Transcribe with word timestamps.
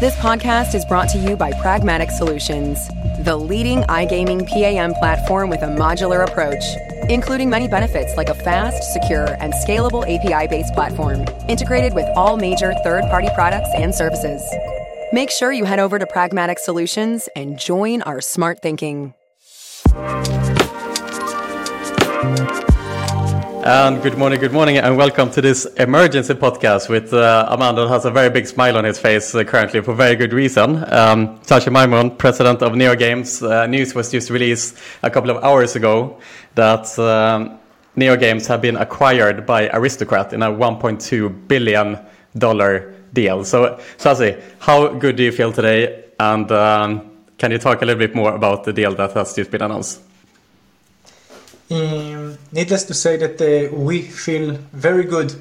This 0.00 0.14
podcast 0.14 0.76
is 0.76 0.84
brought 0.84 1.08
to 1.08 1.18
you 1.18 1.34
by 1.34 1.50
Pragmatic 1.60 2.12
Solutions, 2.12 2.86
the 3.24 3.36
leading 3.36 3.80
iGaming 3.80 4.46
PAM 4.46 4.94
platform 4.94 5.50
with 5.50 5.62
a 5.62 5.66
modular 5.66 6.24
approach, 6.24 6.62
including 7.10 7.50
many 7.50 7.66
benefits 7.66 8.16
like 8.16 8.28
a 8.28 8.34
fast, 8.34 8.92
secure, 8.92 9.36
and 9.40 9.52
scalable 9.54 10.04
API 10.04 10.46
based 10.46 10.72
platform 10.72 11.24
integrated 11.48 11.94
with 11.94 12.06
all 12.16 12.36
major 12.36 12.74
third 12.84 13.02
party 13.10 13.28
products 13.34 13.70
and 13.74 13.92
services. 13.92 14.40
Make 15.12 15.30
sure 15.30 15.50
you 15.50 15.64
head 15.64 15.80
over 15.80 15.98
to 15.98 16.06
Pragmatic 16.06 16.60
Solutions 16.60 17.28
and 17.34 17.58
join 17.58 18.02
our 18.02 18.20
smart 18.20 18.62
thinking. 18.62 19.14
And 23.68 24.02
good 24.02 24.16
morning, 24.16 24.40
good 24.40 24.54
morning, 24.54 24.78
and 24.78 24.96
welcome 24.96 25.30
to 25.32 25.42
this 25.42 25.66
emergency 25.76 26.32
podcast 26.32 26.88
with 26.88 27.12
uh, 27.12 27.48
Amanda 27.50 27.86
has 27.86 28.06
a 28.06 28.10
very 28.10 28.30
big 28.30 28.46
smile 28.46 28.78
on 28.78 28.84
his 28.84 28.98
face 28.98 29.34
uh, 29.34 29.44
currently 29.44 29.82
for 29.82 29.92
very 29.92 30.16
good 30.16 30.32
reason. 30.32 30.76
Um, 30.90 31.38
Tsachi 31.40 31.70
Maimon, 31.70 32.16
president 32.16 32.62
of 32.62 32.74
Neo 32.74 32.96
Games, 32.96 33.42
uh, 33.42 33.66
news 33.66 33.94
was 33.94 34.10
just 34.10 34.30
released 34.30 34.78
a 35.02 35.10
couple 35.10 35.28
of 35.28 35.44
hours 35.44 35.76
ago 35.76 36.18
that 36.54 36.98
um, 36.98 37.58
Neo 37.94 38.16
Games 38.16 38.46
have 38.46 38.62
been 38.62 38.76
acquired 38.76 39.44
by 39.44 39.68
Aristocrat 39.68 40.32
in 40.32 40.42
a 40.42 40.50
1.2 40.50 41.46
billion 41.46 41.98
dollar 42.38 42.94
deal. 43.12 43.44
So, 43.44 43.78
Tsachi, 43.98 44.42
how 44.60 44.94
good 44.94 45.16
do 45.16 45.24
you 45.24 45.32
feel 45.32 45.52
today? 45.52 46.06
And 46.18 46.50
um, 46.52 47.10
can 47.36 47.50
you 47.50 47.58
talk 47.58 47.82
a 47.82 47.84
little 47.84 47.98
bit 47.98 48.14
more 48.14 48.34
about 48.34 48.64
the 48.64 48.72
deal 48.72 48.94
that 48.94 49.12
has 49.12 49.34
just 49.34 49.50
been 49.50 49.60
announced? 49.60 50.07
Um, 51.70 52.38
needless 52.50 52.84
to 52.84 52.94
say 52.94 53.16
that 53.18 53.40
uh, 53.40 53.74
we 53.76 54.00
feel 54.00 54.52
very 54.72 55.04
good 55.04 55.34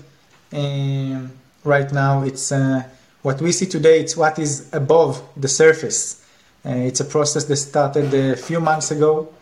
um, 0.52 1.32
right 1.64 1.90
now. 1.92 2.24
It's 2.24 2.52
uh, 2.52 2.84
what 3.22 3.42
we 3.42 3.54
see 3.54 3.66
today. 3.66 4.02
It's 4.02 4.18
what 4.18 4.38
is 4.38 4.70
above 4.74 5.22
the 5.38 5.48
surface. 5.48 6.26
Uh, 6.66 6.72
it's 6.72 7.00
a 7.00 7.06
process 7.06 7.46
that 7.46 7.56
started 7.56 8.14
a 8.14 8.36
few 8.36 8.60
months 8.60 8.92
ago, 8.92 9.34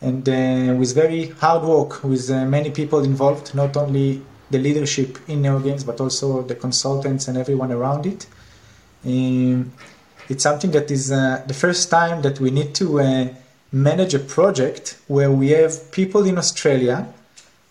and 0.00 0.28
uh, 0.28 0.74
with 0.78 0.94
very 0.94 1.30
hard 1.40 1.64
work, 1.64 2.04
with 2.04 2.30
uh, 2.30 2.44
many 2.44 2.70
people 2.70 3.00
involved, 3.00 3.52
not 3.54 3.76
only 3.76 4.22
the 4.50 4.58
leadership 4.58 5.18
in 5.26 5.42
NeoGames, 5.42 5.84
but 5.84 6.00
also 6.00 6.42
the 6.42 6.54
consultants 6.54 7.26
and 7.26 7.36
everyone 7.36 7.72
around 7.72 8.06
it. 8.06 8.26
Um, 9.04 9.72
it's 10.28 10.44
something 10.44 10.70
that 10.70 10.90
is 10.90 11.10
uh, 11.10 11.42
the 11.46 11.54
first 11.54 11.90
time 11.90 12.22
that 12.22 12.38
we 12.38 12.50
need 12.50 12.74
to 12.76 13.00
manage 13.72 14.14
a 14.14 14.18
project 14.18 14.98
where 15.08 15.30
we 15.30 15.50
have 15.50 15.92
people 15.92 16.24
in 16.24 16.38
Australia, 16.38 17.06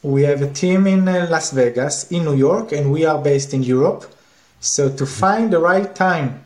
we 0.03 0.23
have 0.23 0.41
a 0.41 0.49
team 0.49 0.87
in 0.87 1.07
uh, 1.07 1.27
Las 1.29 1.51
Vegas, 1.51 2.11
in 2.11 2.25
New 2.25 2.35
York, 2.35 2.71
and 2.71 2.91
we 2.91 3.05
are 3.05 3.17
based 3.17 3.53
in 3.53 3.63
Europe. 3.63 4.05
So 4.59 4.89
to 4.89 5.05
find 5.05 5.51
the 5.51 5.59
right 5.59 5.93
time 5.95 6.43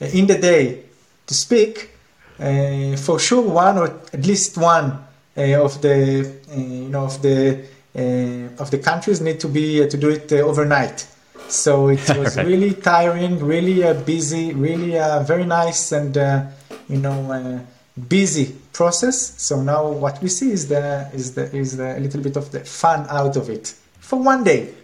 uh, 0.00 0.06
in 0.06 0.26
the 0.26 0.38
day 0.38 0.82
to 1.26 1.34
speak, 1.34 1.90
uh, 2.40 2.96
for 2.96 3.18
sure 3.18 3.42
one 3.42 3.76
or 3.76 3.86
at 4.14 4.24
least 4.26 4.56
one 4.56 5.04
uh, 5.36 5.62
of 5.62 5.82
the 5.82 6.26
uh, 6.50 6.56
you 6.56 6.88
know 6.88 7.04
of 7.04 7.20
the 7.20 7.64
uh, 7.94 8.62
of 8.62 8.70
the 8.70 8.78
countries 8.78 9.20
need 9.20 9.38
to 9.40 9.48
be 9.48 9.86
to 9.86 9.96
do 9.96 10.08
it 10.08 10.32
overnight. 10.32 11.06
So 11.48 11.88
it 11.88 12.00
was 12.18 12.38
okay. 12.38 12.48
really 12.48 12.72
tiring, 12.74 13.38
really 13.44 13.92
busy, 14.04 14.54
really 14.54 14.92
very 15.24 15.44
nice, 15.44 15.92
and 15.92 16.16
you 16.88 16.96
know 16.98 17.62
busy 18.08 18.54
process. 18.72 19.40
So 19.40 19.62
now 19.62 19.88
what 19.88 20.22
we 20.22 20.28
see 20.28 20.50
is 20.52 20.68
the 20.68 21.08
is 21.12 21.34
the 21.34 21.54
is 21.54 21.76
the, 21.76 21.98
a 21.98 22.00
little 22.00 22.22
bit 22.22 22.36
of 22.36 22.50
the 22.50 22.60
fun 22.60 23.06
out 23.08 23.36
of 23.36 23.48
it 23.50 23.74
for 23.98 24.20
one 24.22 24.44
day. 24.44 24.74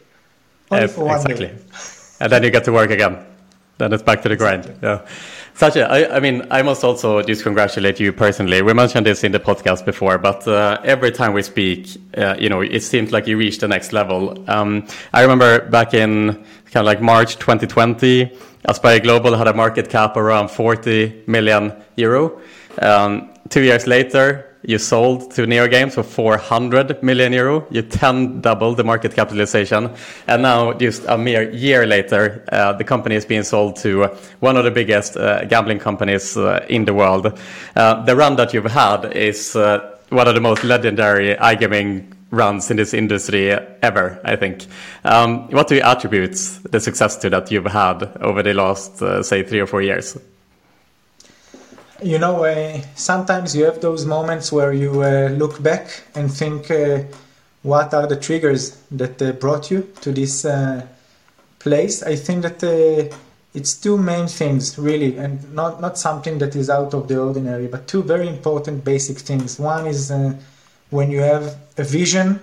Only 0.70 0.89
for 0.89 1.05
one 1.05 1.17
exactly. 1.17 1.47
Day. 1.47 1.58
and 2.20 2.33
then 2.33 2.42
you 2.42 2.50
get 2.50 2.64
to 2.64 2.73
work 2.73 2.91
again. 2.91 3.25
Then 3.78 3.92
it's 3.92 4.03
back 4.03 4.23
to 4.23 4.28
the 4.28 4.34
exactly. 4.34 4.73
grind. 4.73 4.83
Yeah. 4.83 5.06
Tsachi, 5.55 5.86
I, 5.89 6.17
I, 6.17 6.20
mean, 6.20 6.47
I 6.50 6.62
must 6.62 6.84
also 6.84 7.23
just 7.23 7.42
congratulate 7.42 7.98
you 8.00 8.12
personally. 8.12 8.61
We 8.62 8.75
mentioned 8.75 9.06
this 9.06 9.25
in 9.25 9.33
the 9.33 9.41
podcast 9.41 9.84
before, 9.84 10.19
but 10.19 10.47
uh, 10.47 10.80
every 10.84 11.11
time 11.11 11.33
we 11.33 11.42
speak, 11.42 11.97
uh, 12.17 12.36
you 12.39 12.48
know, 12.48 12.61
it 12.61 12.83
seems 12.83 13.12
like 13.12 13.27
you 13.27 13.39
reached 13.39 13.61
the 13.61 13.68
next 13.68 13.92
level. 13.92 14.45
Um, 14.51 14.86
I 15.12 15.23
remember 15.23 15.61
back 15.70 15.95
in 15.95 16.45
kind 16.73 16.77
of 16.77 16.85
like 16.85 17.01
March 17.01 17.36
2020, 17.36 18.33
Aspire 18.67 19.01
Global 19.01 19.36
had 19.36 19.46
a 19.46 19.55
market 19.55 19.89
cap 19.89 20.17
around 20.17 20.48
40 20.48 21.24
million 21.27 21.73
euro. 21.96 22.41
Um, 22.81 23.31
two 23.48 23.63
years 23.63 23.87
later, 23.87 24.47
you 24.67 24.79
sold 24.79 25.31
to 25.33 25.47
Neo 25.47 25.69
Games 25.69 25.95
for 25.95 26.03
400 26.03 27.03
million 27.03 27.33
euro. 27.33 27.67
You 27.70 27.83
10 27.83 28.41
doubled 28.41 28.77
the 28.77 28.85
market 28.85 29.14
capitalization. 29.14 29.91
And 30.27 30.42
now, 30.42 30.73
just 30.73 31.05
a 31.07 31.17
mere 31.17 31.51
year 31.53 31.86
later, 31.86 32.45
uh, 32.51 32.73
the 32.73 32.85
company 32.85 33.15
is 33.15 33.25
being 33.25 33.45
sold 33.45 33.77
to 33.77 34.11
one 34.41 34.57
of 34.57 34.65
the 34.65 34.73
biggest 34.73 35.17
uh, 35.17 35.45
gambling 35.45 35.79
companies 35.79 36.36
uh, 36.36 36.67
in 36.69 36.85
the 36.85 36.95
world. 36.95 37.39
Uh, 37.77 38.05
the 38.05 38.17
run 38.17 38.36
that 38.36 38.53
you've 38.53 38.65
had 38.65 39.13
is 39.13 39.55
uh, 39.55 39.97
one 40.09 40.27
of 40.27 40.35
the 40.35 40.41
most 40.41 40.65
legendary 40.65 41.36
iGaming 41.36 42.13
runs 42.31 42.69
in 42.69 42.77
this 42.77 42.92
industry 42.92 43.53
ever, 43.83 44.20
I 44.25 44.35
think. 44.35 44.67
Um, 45.05 45.48
what 45.51 45.69
do 45.69 45.77
you 45.77 45.83
attribute 45.83 46.35
the 46.70 46.81
success 46.81 47.17
to 47.19 47.31
that 47.31 47.53
you've 47.53 47.67
had 47.67 48.03
over 48.20 48.42
the 48.42 48.53
last, 48.53 49.01
uh, 49.01 49.23
say, 49.23 49.45
three 49.45 49.61
or 49.61 49.67
four 49.67 49.81
years? 49.81 50.19
You 52.02 52.18
know, 52.18 52.45
uh, 52.45 52.80
sometimes 52.95 53.57
you 53.57 53.64
have 53.64 53.80
those 53.80 54.05
moments 54.05 54.52
where 54.52 54.73
you 54.73 55.02
uh, 55.02 55.29
look 55.29 55.62
back 55.62 56.02
and 56.14 56.33
think, 56.33 56.70
uh, 56.70 57.01
what 57.62 57.92
are 57.95 58.07
the 58.07 58.17
triggers 58.17 58.77
that 58.90 59.20
uh, 59.20 59.33
brought 59.33 59.70
you 59.70 59.90
to 60.02 60.12
this 60.12 60.45
uh, 60.45 60.86
place? 61.58 62.02
I 62.02 62.17
think 62.17 62.42
that 62.42 62.62
uh, 62.62 63.17
it's 63.55 63.74
two 63.74 63.96
main 63.96 64.29
things, 64.29 64.79
really, 64.79 65.17
and 65.17 65.52
not, 65.55 65.80
not 65.80 65.98
something 65.98 66.39
that 66.39 66.55
is 66.55 66.68
out 66.68 66.95
of 66.95 67.08
the 67.08 67.20
ordinary, 67.20 67.67
but 67.67 67.89
two 67.89 68.02
very 68.02 68.29
important 68.29 68.85
basic 68.85 69.18
things. 69.18 69.58
One 69.58 69.86
is 69.86 70.12
when 70.90 71.11
you 71.11 71.20
have 71.20 71.56
a 71.79 71.83
vision, 71.83 72.40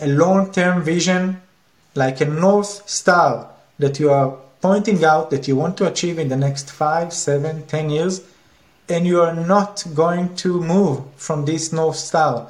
a 0.00 0.06
long 0.06 0.52
term 0.52 0.82
vision, 0.82 1.40
like 1.94 2.20
a 2.20 2.26
North 2.26 2.88
Star 2.88 3.48
that 3.78 3.98
you 3.98 4.10
are 4.10 4.36
pointing 4.60 5.04
out 5.04 5.30
that 5.30 5.48
you 5.48 5.56
want 5.56 5.76
to 5.78 5.86
achieve 5.86 6.18
in 6.18 6.28
the 6.28 6.36
next 6.36 6.70
five, 6.70 7.12
seven, 7.12 7.66
ten 7.66 7.90
years 7.90 8.20
and 8.88 9.06
you 9.06 9.20
are 9.20 9.34
not 9.34 9.84
going 9.94 10.34
to 10.36 10.60
move 10.60 11.02
from 11.16 11.44
this 11.44 11.72
north 11.72 11.96
star. 11.96 12.48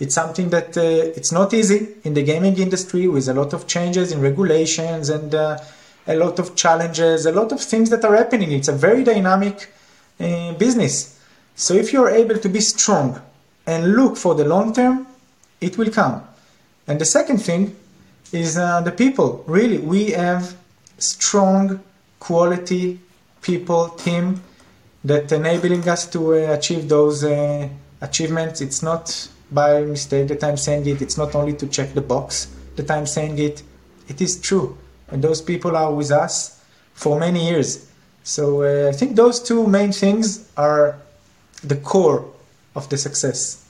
It's 0.00 0.14
something 0.14 0.50
that 0.50 0.76
uh, 0.76 0.80
it's 1.16 1.30
not 1.30 1.54
easy 1.54 1.88
in 2.04 2.14
the 2.14 2.22
gaming 2.22 2.58
industry 2.58 3.06
with 3.06 3.28
a 3.28 3.34
lot 3.34 3.52
of 3.52 3.66
changes 3.66 4.12
in 4.12 4.20
regulations 4.20 5.08
and 5.08 5.34
uh, 5.34 5.58
a 6.06 6.16
lot 6.16 6.38
of 6.38 6.54
challenges 6.54 7.26
a 7.26 7.32
lot 7.32 7.52
of 7.52 7.60
things 7.60 7.90
that 7.90 8.04
are 8.04 8.16
happening. 8.16 8.52
It's 8.52 8.68
a 8.68 8.72
very 8.72 9.04
dynamic 9.04 9.72
uh, 10.20 10.52
business. 10.54 11.20
So 11.54 11.74
if 11.74 11.92
you're 11.92 12.10
able 12.10 12.38
to 12.38 12.48
be 12.48 12.60
strong 12.60 13.20
and 13.66 13.94
look 13.94 14.16
for 14.16 14.34
the 14.34 14.44
long 14.44 14.74
term 14.74 15.06
it 15.60 15.78
will 15.78 15.90
come. 15.90 16.22
And 16.86 17.00
the 17.00 17.04
second 17.04 17.38
thing 17.38 17.76
is 18.32 18.58
uh, 18.58 18.80
the 18.80 18.92
people. 18.92 19.44
Really 19.46 19.78
we 19.78 20.10
have 20.10 20.56
strong 20.98 21.80
quality 22.20 23.00
people 23.42 23.90
team 23.90 24.42
that 25.04 25.30
enabling 25.32 25.88
us 25.88 26.06
to 26.10 26.34
uh, 26.34 26.54
achieve 26.54 26.88
those 26.88 27.24
uh, 27.24 27.68
achievements. 28.00 28.60
It's 28.60 28.82
not 28.82 29.28
by 29.50 29.82
mistake 29.82 30.28
that 30.28 30.42
I'm 30.42 30.56
saying 30.56 30.86
it. 30.86 31.02
It's 31.02 31.18
not 31.18 31.34
only 31.34 31.52
to 31.54 31.66
check 31.66 31.94
the 31.94 32.00
box 32.00 32.48
that 32.76 32.90
I'm 32.90 33.06
saying 33.06 33.38
it. 33.38 33.62
It 34.08 34.20
is 34.20 34.40
true, 34.40 34.76
and 35.08 35.22
those 35.22 35.40
people 35.40 35.76
are 35.76 35.92
with 35.92 36.10
us 36.10 36.62
for 36.94 37.18
many 37.18 37.48
years. 37.48 37.90
So 38.22 38.62
uh, 38.62 38.88
I 38.88 38.92
think 38.92 39.16
those 39.16 39.40
two 39.40 39.66
main 39.66 39.92
things 39.92 40.50
are 40.56 40.98
the 41.62 41.76
core 41.76 42.24
of 42.74 42.88
the 42.88 42.98
success. 42.98 43.63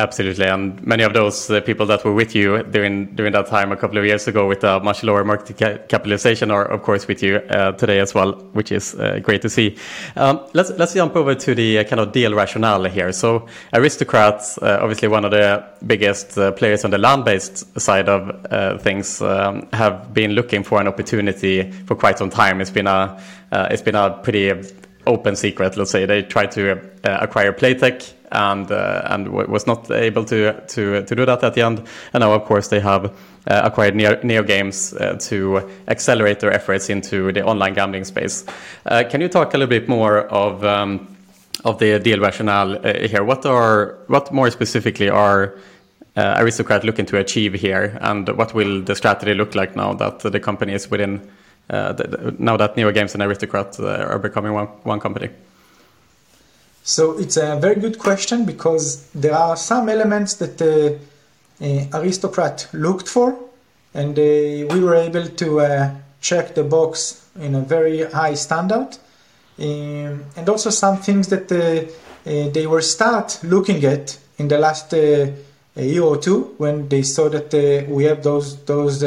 Absolutely, 0.00 0.46
and 0.46 0.80
many 0.86 1.02
of 1.02 1.12
those 1.12 1.50
uh, 1.50 1.60
people 1.60 1.84
that 1.86 2.04
were 2.04 2.14
with 2.14 2.32
you 2.32 2.62
during 2.62 3.16
during 3.16 3.32
that 3.32 3.48
time 3.48 3.72
a 3.72 3.76
couple 3.76 3.98
of 3.98 4.04
years 4.04 4.28
ago 4.28 4.46
with 4.46 4.62
a 4.62 4.78
much 4.78 5.02
lower 5.02 5.24
market 5.24 5.58
ca 5.58 5.76
capitalization 5.88 6.52
are 6.52 6.66
of 6.66 6.82
course 6.82 7.08
with 7.08 7.20
you 7.20 7.38
uh, 7.38 7.72
today 7.72 7.98
as 7.98 8.14
well, 8.14 8.34
which 8.52 8.70
is 8.70 8.94
uh, 8.94 9.18
great 9.20 9.42
to 9.42 9.50
see. 9.50 9.76
Um, 10.14 10.38
let's 10.54 10.70
let's 10.70 10.94
jump 10.94 11.16
over 11.16 11.34
to 11.34 11.52
the 11.52 11.80
uh, 11.80 11.82
kind 11.82 11.98
of 11.98 12.12
deal 12.12 12.32
rationale 12.32 12.84
here. 12.84 13.10
So, 13.10 13.46
Aristocrats, 13.72 14.56
uh, 14.58 14.78
obviously 14.80 15.08
one 15.08 15.24
of 15.24 15.32
the 15.32 15.64
biggest 15.84 16.38
uh, 16.38 16.52
players 16.52 16.84
on 16.84 16.92
the 16.92 16.98
land-based 16.98 17.80
side 17.80 18.08
of 18.08 18.80
things, 18.80 19.20
um, 19.20 19.66
have 19.72 20.14
been 20.14 20.30
looking 20.30 20.62
for 20.62 20.80
an 20.80 20.86
opportunity 20.86 21.72
for 21.86 21.96
quite 21.96 22.18
some 22.18 22.30
time. 22.30 22.60
It's 22.60 22.70
been 22.70 22.86
a 22.86 23.20
it's 23.50 23.82
been 23.82 23.96
a 23.96 24.10
pretty 24.10 24.52
open 25.08 25.34
secret. 25.34 25.76
Let's 25.76 25.90
say 25.90 26.06
they 26.06 26.22
tried 26.22 26.52
to 26.52 26.80
acquire 27.02 27.52
Playtech 27.52 28.12
and 28.32 28.70
uh, 28.70 29.02
and 29.06 29.28
was 29.28 29.66
not 29.66 29.90
able 29.90 30.24
to 30.24 30.52
to 30.66 31.02
to 31.02 31.14
do 31.14 31.26
that 31.26 31.42
at 31.42 31.54
the 31.54 31.62
end. 31.62 31.82
And 32.12 32.20
now, 32.20 32.32
of 32.32 32.44
course, 32.44 32.68
they 32.68 32.80
have 32.80 33.06
uh, 33.06 33.10
acquired 33.64 33.94
Neo, 33.94 34.42
Games 34.42 34.92
uh, 34.94 35.16
to 35.20 35.68
accelerate 35.88 36.40
their 36.40 36.52
efforts 36.52 36.90
into 36.90 37.32
the 37.32 37.42
online 37.44 37.74
gambling 37.74 38.04
space. 38.04 38.44
Uh, 38.86 39.04
can 39.08 39.20
you 39.20 39.28
talk 39.28 39.54
a 39.54 39.58
little 39.58 39.70
bit 39.70 39.88
more 39.88 40.20
of 40.28 40.64
um, 40.64 41.16
of 41.64 41.78
the 41.78 41.98
deal 41.98 42.20
rationale 42.20 42.74
uh, 42.86 43.08
here? 43.08 43.24
What 43.24 43.46
are 43.46 43.98
what 44.06 44.32
more 44.32 44.50
specifically 44.50 45.08
are 45.08 45.54
uh, 46.16 46.36
Aristocrat 46.38 46.84
looking 46.84 47.06
to 47.06 47.16
achieve 47.16 47.54
here, 47.54 47.98
and 48.00 48.28
what 48.28 48.54
will 48.54 48.82
the 48.82 48.94
strategy 48.94 49.34
look 49.34 49.54
like 49.54 49.76
now 49.76 49.94
that 49.94 50.20
the 50.20 50.40
company 50.40 50.74
is 50.74 50.90
within 50.90 51.20
the, 51.68 52.34
now 52.38 52.56
that 52.56 52.76
Neo 52.76 52.92
Games 52.92 53.14
and 53.14 53.22
Aristocrat 53.22 53.80
are 53.80 54.18
becoming 54.18 54.52
one 54.52 54.66
one 54.84 55.00
company? 55.00 55.30
So 56.88 57.18
it's 57.18 57.36
a 57.36 57.58
very 57.60 57.74
good 57.74 57.98
question 57.98 58.46
because 58.46 59.10
there 59.12 59.34
are 59.34 59.58
some 59.58 59.90
elements 59.90 60.32
that 60.36 60.56
uh, 60.62 61.98
Aristocrat 61.98 62.66
looked 62.72 63.06
for, 63.06 63.38
and 63.92 64.16
we 64.16 64.80
were 64.80 64.94
able 64.94 65.26
to 65.26 66.00
check 66.22 66.54
the 66.54 66.64
box 66.64 67.28
in 67.38 67.54
a 67.56 67.60
very 67.60 68.04
high 68.04 68.32
standard. 68.32 68.96
Um, 69.58 70.24
and 70.34 70.48
also 70.48 70.70
some 70.70 70.96
things 70.96 71.28
that 71.28 71.52
uh, 71.52 71.84
uh, 72.24 72.48
they 72.52 72.66
were 72.66 72.80
start 72.80 73.38
looking 73.42 73.84
at 73.84 74.18
in 74.38 74.48
the 74.48 74.56
last 74.56 74.94
uh, 74.94 75.26
year 75.76 76.02
or 76.02 76.16
two 76.16 76.54
when 76.56 76.88
they 76.88 77.02
saw 77.02 77.28
that 77.28 77.52
we 77.86 78.04
have 78.04 78.22
those 78.22 78.64
those 78.64 79.04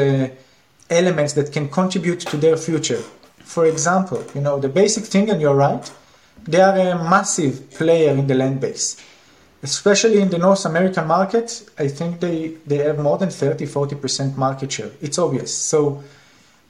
elements 0.88 1.32
that 1.32 1.50
can 1.50 1.68
contribute 1.68 2.20
to 2.20 2.36
their 2.36 2.56
future. 2.56 3.02
For 3.38 3.66
example, 3.66 4.22
you 4.36 4.40
know 4.40 4.60
the 4.60 4.68
basic 4.68 5.04
thing, 5.04 5.30
and 5.30 5.40
you're 5.40 5.56
right, 5.56 5.90
they 6.44 6.60
are 6.60 6.76
a 6.76 7.10
massive 7.10 7.70
player 7.70 8.12
in 8.12 8.26
the 8.26 8.34
land 8.34 8.60
base 8.60 8.96
especially 9.64 10.20
in 10.20 10.28
the 10.28 10.38
North 10.38 10.64
American 10.64 11.06
market, 11.06 11.70
I 11.78 11.86
think 11.86 12.18
they, 12.18 12.54
they 12.66 12.78
have 12.78 12.98
more 12.98 13.16
than 13.16 13.30
30 13.30 13.64
40% 13.64 14.36
market 14.36 14.72
share. 14.72 14.90
It's 15.00 15.18
obvious. 15.20 15.56
So 15.56 16.02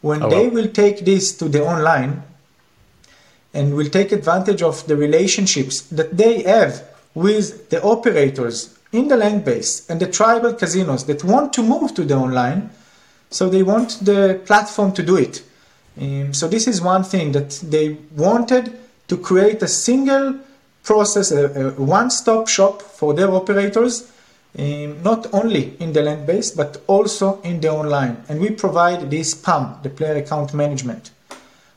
when 0.02 0.22
oh, 0.22 0.28
they 0.28 0.48
will 0.48 0.69
take 0.69 1.06
this 1.06 1.34
to 1.38 1.48
the 1.48 1.64
online, 1.64 2.22
and 3.54 3.74
will 3.74 3.88
take 3.88 4.12
advantage 4.12 4.62
of 4.62 4.86
the 4.86 4.96
relationships 4.96 5.82
that 5.82 6.16
they 6.16 6.42
have 6.42 6.84
with 7.14 7.69
the 7.70 7.82
operators 7.82 8.78
in 8.92 9.08
the 9.08 9.16
land 9.16 9.44
base 9.44 9.88
and 9.90 10.00
the 10.00 10.06
tribal 10.06 10.54
casinos 10.54 11.04
that 11.04 11.22
want 11.24 11.52
to 11.52 11.62
move 11.62 11.94
to 11.94 12.04
the 12.04 12.14
online. 12.14 12.70
So 13.30 13.48
they 13.48 13.62
want 13.62 13.98
the 14.02 14.40
platform 14.46 14.92
to 14.92 15.02
do 15.02 15.16
it. 15.16 15.42
Um, 16.00 16.32
so 16.32 16.48
this 16.48 16.66
is 16.66 16.80
one 16.80 17.04
thing 17.04 17.32
that 17.32 17.50
they 17.62 17.98
wanted 18.16 18.78
to 19.12 19.19
create 19.19 19.62
a 19.62 19.69
single 19.69 20.38
process, 20.85 21.31
a, 21.32 21.44
a 21.44 21.70
one-stop 21.73 22.49
shop 22.49 22.81
for 22.81 23.12
their 23.12 23.31
operators, 23.31 24.11
um, 24.59 25.03
not 25.03 25.26
only 25.35 25.76
in 25.81 25.93
the 25.93 26.03
land 26.03 26.26
base 26.26 26.50
but 26.50 26.82
also 26.87 27.38
in 27.43 27.61
the 27.61 27.70
online. 27.70 28.17
And 28.31 28.41
we 28.41 28.49
provide 28.49 29.11
this 29.11 29.35
PAM, 29.35 29.76
the 29.82 29.91
player 29.91 30.17
account 30.17 30.55
management. 30.55 31.11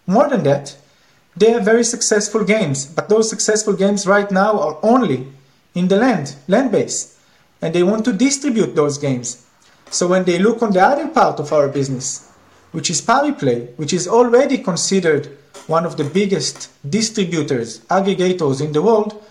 More 0.08 0.30
than 0.30 0.44
that, 0.44 0.78
they 1.36 1.54
are 1.54 1.60
very 1.60 1.84
successful 1.84 2.46
games, 2.46 2.86
but 2.86 3.10
those 3.10 3.30
successful 3.30 3.74
games 3.74 4.08
right 4.08 4.32
now 4.32 4.58
are 4.58 4.78
only 4.82 5.28
in 5.74 5.90
the 5.90 5.98
land, 5.98 6.38
land 6.48 6.72
base, 6.72 7.20
and 7.62 7.76
they 7.76 7.84
want 7.84 8.06
to 8.06 8.14
distribute 8.14 8.76
those 8.76 8.98
games. 8.98 9.46
So 9.92 10.08
when 10.08 10.24
they 10.24 10.40
look 10.40 10.62
on 10.62 10.72
the 10.72 10.82
other 10.82 11.10
part 11.10 11.42
of 11.42 11.52
our 11.52 11.68
business, 11.68 12.32
which 12.72 12.90
is 12.90 13.02
Pariplay, 13.02 13.76
which 13.76 13.92
is 13.92 14.08
already 14.08 14.58
considered 14.58 15.38
one 15.68 15.86
of 15.86 15.98
the 15.98 16.04
biggest 16.04 16.70
distributors, 16.88 17.80
aggregators 17.86 18.62
in 18.62 18.72
the 18.72 18.82
world, 18.82 19.24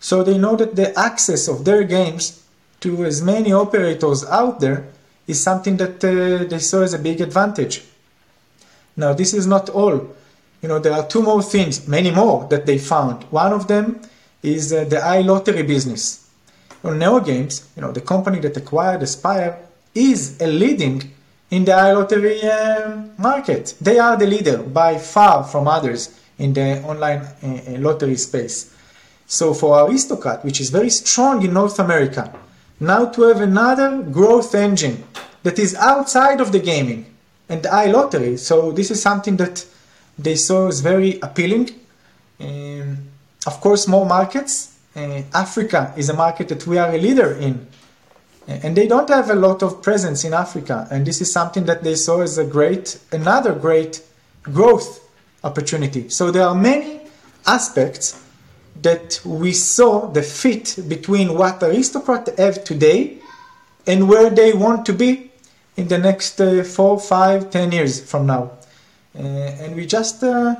so 0.00 0.22
they 0.22 0.38
know 0.38 0.56
that 0.56 0.76
the 0.76 0.96
access 0.98 1.48
of 1.48 1.64
their 1.64 1.82
games 1.84 2.44
to 2.80 3.04
as 3.04 3.22
many 3.22 3.52
operators 3.52 4.24
out 4.26 4.60
there 4.60 4.88
is 5.26 5.42
something 5.42 5.76
that 5.76 6.04
uh, 6.04 6.44
they 6.44 6.58
saw 6.58 6.82
as 6.82 6.94
a 6.94 6.98
big 6.98 7.20
advantage. 7.20 7.82
Now, 8.96 9.12
this 9.12 9.34
is 9.34 9.46
not 9.46 9.68
all 9.68 10.14
you 10.62 10.68
know, 10.68 10.78
there 10.78 10.92
are 10.92 11.06
two 11.06 11.22
more 11.22 11.42
things, 11.42 11.86
many 11.86 12.10
more 12.10 12.46
that 12.48 12.66
they 12.66 12.78
found. 12.78 13.22
One 13.24 13.52
of 13.52 13.68
them 13.68 14.00
is 14.42 14.72
uh, 14.72 14.84
the 14.84 14.96
iLottery 14.96 15.66
business. 15.66 16.28
On 16.82 16.98
NeoGames, 16.98 17.66
you 17.76 17.82
know, 17.82 17.92
the 17.92 18.00
company 18.00 18.40
that 18.40 18.56
acquired 18.56 19.02
Aspire 19.02 19.58
is 19.94 20.40
a 20.40 20.46
leading 20.46 21.12
in 21.50 21.64
the 21.64 21.72
iLottery 21.72 22.44
uh, 22.44 23.08
market. 23.16 23.74
They 23.80 23.98
are 23.98 24.16
the 24.16 24.26
leader 24.26 24.58
by 24.58 24.98
far 24.98 25.44
from 25.44 25.66
others 25.66 26.18
in 26.38 26.52
the 26.52 26.82
online 26.82 27.20
uh, 27.42 27.78
lottery 27.78 28.16
space. 28.16 28.74
So 29.26 29.54
for 29.54 29.86
Aristocrat, 29.86 30.44
which 30.44 30.60
is 30.60 30.70
very 30.70 30.90
strong 30.90 31.42
in 31.42 31.52
North 31.52 31.78
America, 31.78 32.32
now 32.80 33.06
to 33.06 33.22
have 33.22 33.40
another 33.40 34.02
growth 34.02 34.54
engine 34.54 35.04
that 35.42 35.58
is 35.58 35.74
outside 35.74 36.40
of 36.40 36.52
the 36.52 36.60
gaming 36.60 37.06
and 37.48 37.62
the 37.62 37.68
iLottery. 37.68 38.38
So 38.38 38.72
this 38.72 38.90
is 38.90 39.02
something 39.02 39.36
that 39.36 39.66
they 40.18 40.36
saw 40.36 40.68
as 40.68 40.80
very 40.80 41.18
appealing. 41.20 41.70
Um, 42.40 42.98
of 43.46 43.60
course, 43.60 43.88
more 43.88 44.06
markets. 44.06 44.76
Uh, 44.94 45.22
Africa 45.32 45.92
is 45.96 46.08
a 46.08 46.14
market 46.14 46.48
that 46.48 46.66
we 46.66 46.78
are 46.78 46.90
a 46.90 46.98
leader 46.98 47.32
in. 47.34 47.66
And 48.48 48.74
they 48.74 48.86
don't 48.86 49.10
have 49.10 49.28
a 49.28 49.34
lot 49.34 49.62
of 49.62 49.82
presence 49.82 50.24
in 50.24 50.32
Africa. 50.32 50.88
And 50.90 51.06
this 51.06 51.20
is 51.20 51.30
something 51.30 51.66
that 51.66 51.84
they 51.84 51.94
saw 51.94 52.22
as 52.22 52.38
a 52.38 52.44
great, 52.44 52.98
another 53.12 53.54
great 53.54 54.02
growth 54.42 55.06
opportunity. 55.44 56.08
So 56.08 56.30
there 56.30 56.44
are 56.44 56.54
many 56.54 57.02
aspects 57.46 58.24
that 58.80 59.20
we 59.24 59.52
saw 59.52 60.06
the 60.06 60.22
fit 60.22 60.78
between 60.88 61.34
what 61.34 61.62
aristocrats 61.62 62.30
have 62.38 62.64
today 62.64 63.18
and 63.86 64.08
where 64.08 64.30
they 64.30 64.54
want 64.54 64.86
to 64.86 64.94
be 64.94 65.30
in 65.76 65.88
the 65.88 65.98
next 65.98 66.40
uh, 66.40 66.64
four, 66.64 66.98
five, 66.98 67.50
ten 67.50 67.70
years 67.70 68.00
from 68.00 68.26
now. 68.26 68.50
Uh, 69.14 69.22
and 69.22 69.76
we 69.76 69.84
just 69.84 70.22
uh, 70.22 70.54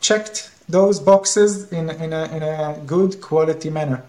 checked 0.00 0.50
those 0.68 0.98
boxes 0.98 1.72
in, 1.72 1.90
in, 1.90 2.12
a, 2.12 2.24
in 2.24 2.42
a 2.42 2.80
good 2.86 3.20
quality 3.20 3.70
manner. 3.70 4.02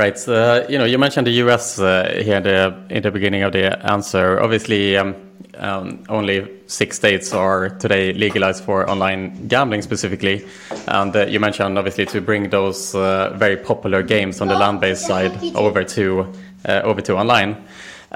Right. 0.00 0.18
So, 0.18 0.64
you 0.66 0.78
know, 0.78 0.86
you 0.86 0.96
mentioned 0.96 1.26
the 1.26 1.42
U.S. 1.44 1.78
Uh, 1.78 2.22
here 2.24 2.38
in 2.38 2.42
the, 2.42 2.74
in 2.88 3.02
the 3.02 3.10
beginning 3.10 3.42
of 3.42 3.52
the 3.52 3.78
answer. 3.84 4.40
Obviously, 4.40 4.96
um, 4.96 5.14
um, 5.58 6.02
only 6.08 6.48
six 6.68 6.96
states 6.96 7.34
are 7.34 7.68
today 7.68 8.14
legalized 8.14 8.64
for 8.64 8.88
online 8.88 9.46
gambling 9.46 9.82
specifically. 9.82 10.46
And 10.88 11.14
uh, 11.14 11.26
you 11.26 11.38
mentioned, 11.38 11.76
obviously, 11.76 12.06
to 12.06 12.22
bring 12.22 12.48
those 12.48 12.94
uh, 12.94 13.34
very 13.36 13.58
popular 13.58 14.02
games 14.02 14.40
on 14.40 14.48
the 14.48 14.54
land-based 14.54 15.06
side 15.06 15.32
over 15.54 15.84
to 15.84 16.32
over 16.66 17.02
to 17.02 17.18
online. 17.18 17.62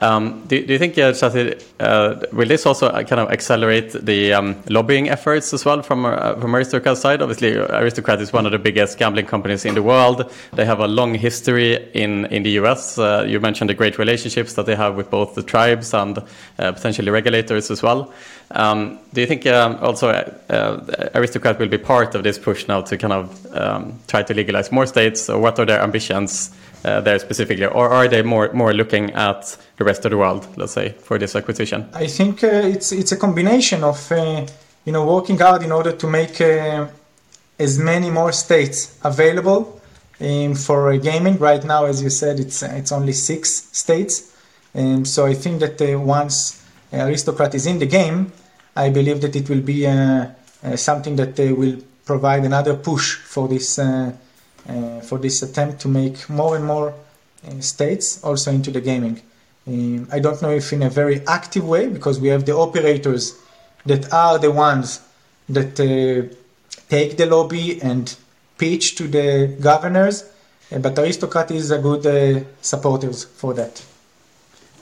Um, 0.00 0.43
do, 0.46 0.67
do, 0.67 0.73
you 0.73 0.79
think, 0.79 0.99
uh, 0.99 1.12
Tsachi, 1.12 1.62
uh, 1.79 2.26
will 2.32 2.49
this 2.49 2.67
also 2.67 2.88
uh, 2.88 3.05
kind 3.05 3.20
of 3.20 3.31
accelerate 3.31 3.93
the 3.93 4.32
um, 4.32 4.56
lobbying 4.69 5.08
efforts 5.08 5.55
as 5.55 5.64
well 5.64 5.82
from 5.82 6.05
uh, 6.05 6.35
from 6.41 6.56
Aristocrat's 6.56 7.00
side? 7.00 7.23
Obviously, 7.23 7.56
Aristocrat 7.56 8.20
is 8.20 8.32
one 8.32 8.44
of 8.44 8.50
the 8.50 8.58
biggest 8.58 8.99
gambling 8.99 9.26
companies 9.26 9.64
in 9.64 9.75
the 9.75 9.82
world. 9.82 10.32
They 10.52 10.64
have 10.64 10.81
a 10.81 10.88
long 10.88 11.14
history 11.14 11.75
in 11.93 12.26
in 12.26 12.43
the 12.43 12.50
U.S. 12.62 12.99
Uh, 12.99 13.25
you 13.26 13.38
mentioned 13.38 13.70
the 13.70 13.75
great 13.75 13.96
relationships 13.96 14.55
that 14.55 14.67
they 14.67 14.75
have 14.75 14.96
with 14.96 15.11
both 15.11 15.37
the 15.37 15.44
tribes 15.44 15.94
and 15.94 16.19
uh, 16.19 16.73
potentially 16.73 17.11
regulators 17.11 17.70
as 17.70 17.81
well. 17.81 18.12
Um, 18.50 18.99
do 19.12 19.20
you 19.20 19.29
think 19.29 19.46
um, 19.46 19.76
also 19.81 20.11
Aristocrat 21.14 21.58
will 21.61 21.69
be 21.69 21.79
part 21.79 22.17
of 22.17 22.25
this 22.25 22.38
push 22.38 22.67
now 22.67 22.81
to 22.82 22.99
kind 22.99 23.12
of 23.12 23.56
um, 23.56 24.01
try 24.08 24.24
to 24.24 24.34
legalize 24.34 24.72
more 24.72 24.86
states? 24.86 25.31
Or 25.31 25.41
what 25.41 25.58
are 25.60 25.65
their 25.65 25.81
ambitions? 25.81 26.51
Uh, 26.84 27.00
there 27.00 27.19
specifically, 27.19 27.67
or 27.67 27.88
are 27.88 28.08
they 28.08 28.22
more 28.22 28.53
more 28.53 28.72
looking 28.72 29.10
at 29.12 29.56
the 29.76 29.84
rest 29.84 30.05
of 30.05 30.10
the 30.10 30.17
world, 30.17 30.46
let's 30.56 30.72
say, 30.72 30.91
for 30.91 31.19
this 31.19 31.34
acquisition? 31.34 31.88
I 31.94 32.06
think 32.06 32.44
uh, 32.44 32.74
it's 32.74 32.93
it's 32.93 33.12
a 33.12 33.17
combination 33.17 33.82
of 33.84 34.12
uh, 34.12 34.46
you 34.84 34.93
know 34.93 35.06
working 35.06 35.38
hard 35.38 35.62
in 35.62 35.72
order 35.72 35.93
to 35.93 36.06
make 36.06 36.41
uh, 36.41 36.86
as 37.58 37.79
many 37.79 38.10
more 38.10 38.32
states 38.32 38.98
available 39.03 39.81
um, 40.20 40.55
for 40.55 40.96
gaming. 40.98 41.38
Right 41.38 41.64
now, 41.64 41.86
as 41.86 42.03
you 42.03 42.10
said, 42.10 42.38
it's 42.38 42.62
it's 42.62 42.93
only 42.93 43.12
six 43.12 43.69
states, 43.72 44.34
and 44.74 45.06
so 45.08 45.26
I 45.26 45.34
think 45.34 45.60
that 45.60 45.81
uh, 45.81 45.98
once 45.98 46.62
Aristocrat 46.93 47.55
is 47.55 47.67
in 47.67 47.79
the 47.79 47.86
game, 47.86 48.32
I 48.76 48.91
believe 48.91 49.20
that 49.22 49.34
it 49.34 49.48
will 49.48 49.62
be 49.62 49.86
uh, 49.86 50.26
something 50.76 51.17
that 51.17 51.38
will 51.38 51.79
provide 52.05 52.44
another 52.44 52.74
push 52.74 53.17
for 53.17 53.48
this 53.48 53.79
uh, 53.79 54.12
for 55.03 55.19
this 55.19 55.43
attempt 55.43 55.81
to 55.81 55.89
make 55.89 56.29
more 56.29 56.56
and 56.56 56.65
more 56.65 56.94
uh, 57.47 57.61
states 57.61 58.23
also 58.25 58.51
into 58.51 58.71
the 58.71 58.81
gaming. 58.81 59.21
Um, 59.67 60.09
I 60.11 60.19
don't 60.19 60.41
know 60.41 60.51
if 60.51 60.73
in 60.73 60.83
a 60.83 60.91
very 60.91 61.21
active 61.27 61.67
way 61.67 61.89
because 61.89 62.19
we 62.19 62.29
have 62.29 62.47
the 62.47 62.55
operators 62.55 63.35
that 63.87 64.13
are 64.13 64.39
the 64.39 64.51
ones 64.51 65.01
that 65.49 65.79
uh, 65.79 66.35
take 66.89 67.17
the 67.17 67.27
lobby 67.27 67.83
and 67.83 68.15
pitch 68.56 68.97
to 68.97 69.09
the 69.09 69.56
governors, 69.61 70.25
uh, 70.73 70.79
but 70.79 70.99
Aristocrat 70.99 71.51
is 71.51 71.71
a 71.71 71.79
good 71.79 72.06
uh, 72.06 72.44
supporters 72.63 73.25
for 73.25 73.53
that. 73.55 73.85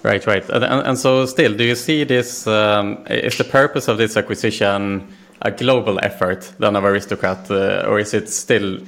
Right, 0.03 0.25
right. 0.27 0.49
And, 0.51 0.65
and, 0.65 0.99
so, 0.99 1.27
still, 1.27 1.57
do 1.57 1.65
you 1.65 1.77
see 1.77 2.05
this? 2.05 2.47
Um, 2.47 3.05
is 3.09 3.39
the 3.39 3.45
purpose 3.45 3.87
of 3.89 3.99
this 3.99 4.17
acquisition 4.17 5.07
a 5.41 5.51
global 5.51 5.99
effort 6.03 6.53
than 6.59 6.77
of 6.77 6.85
Aristocrat, 6.85 7.51
uh, 7.51 7.85
or 7.89 7.99
is 7.99 8.15
it 8.15 8.29
still 8.29 8.79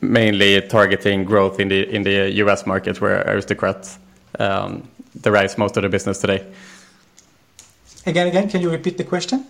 mainly 0.00 0.60
targeting 0.62 1.24
growth 1.24 1.60
in 1.60 1.68
the 1.68 1.88
in 1.94 2.02
the 2.02 2.30
U.S. 2.42 2.66
market, 2.66 3.00
where 3.00 3.22
Aristocrat 3.26 3.98
um, 4.38 4.88
derives 5.20 5.58
most 5.58 5.76
of 5.76 5.82
the 5.82 5.88
business 5.88 6.18
today. 6.18 6.44
Again, 8.06 8.26
again, 8.26 8.48
can 8.48 8.60
you 8.60 8.70
repeat 8.70 8.96
the 8.96 9.04
question? 9.04 9.44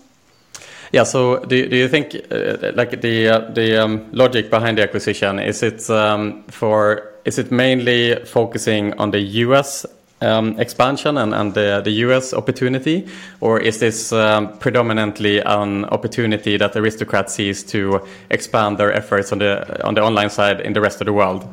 Yeah. 0.92 1.04
So, 1.04 1.40
do 1.40 1.68
do 1.68 1.76
you 1.76 1.88
think 1.88 2.14
uh, 2.14 2.72
like 2.74 3.00
the 3.00 3.28
uh, 3.28 3.50
the 3.52 3.84
um, 3.84 4.08
logic 4.12 4.50
behind 4.50 4.78
the 4.78 4.82
acquisition 4.82 5.38
is 5.38 5.62
it 5.62 5.88
um, 5.90 6.44
for 6.48 7.14
is 7.24 7.38
it 7.38 7.50
mainly 7.50 8.16
focusing 8.24 8.98
on 8.98 9.10
the 9.10 9.20
U.S. 9.44 9.86
um, 10.20 10.58
expansion 10.58 11.16
and, 11.16 11.34
and 11.34 11.54
the, 11.54 11.80
the 11.84 11.90
US 12.06 12.34
opportunity, 12.34 13.06
or 13.40 13.60
is 13.60 13.78
this 13.78 14.12
um, 14.12 14.56
predominantly 14.58 15.40
an 15.40 15.84
opportunity 15.86 16.56
that 16.56 16.76
Aristocrat 16.76 17.30
sees 17.30 17.62
to 17.64 18.00
expand 18.30 18.78
their 18.78 18.92
efforts 18.92 19.32
on 19.32 19.38
the 19.38 19.84
on 19.86 19.94
the 19.94 20.02
online 20.02 20.30
side 20.30 20.60
in 20.60 20.72
the 20.72 20.80
rest 20.80 21.00
of 21.00 21.06
the 21.06 21.12
world? 21.12 21.46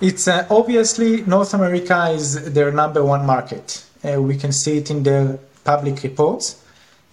It's 0.00 0.26
uh, 0.26 0.46
obviously 0.50 1.22
North 1.22 1.54
America 1.54 2.08
is 2.10 2.52
their 2.52 2.72
number 2.72 3.04
one 3.04 3.24
market. 3.24 3.84
Uh, 4.04 4.20
we 4.20 4.36
can 4.36 4.50
see 4.50 4.78
it 4.78 4.90
in 4.90 5.04
their 5.04 5.38
public 5.62 6.02
reports, 6.02 6.60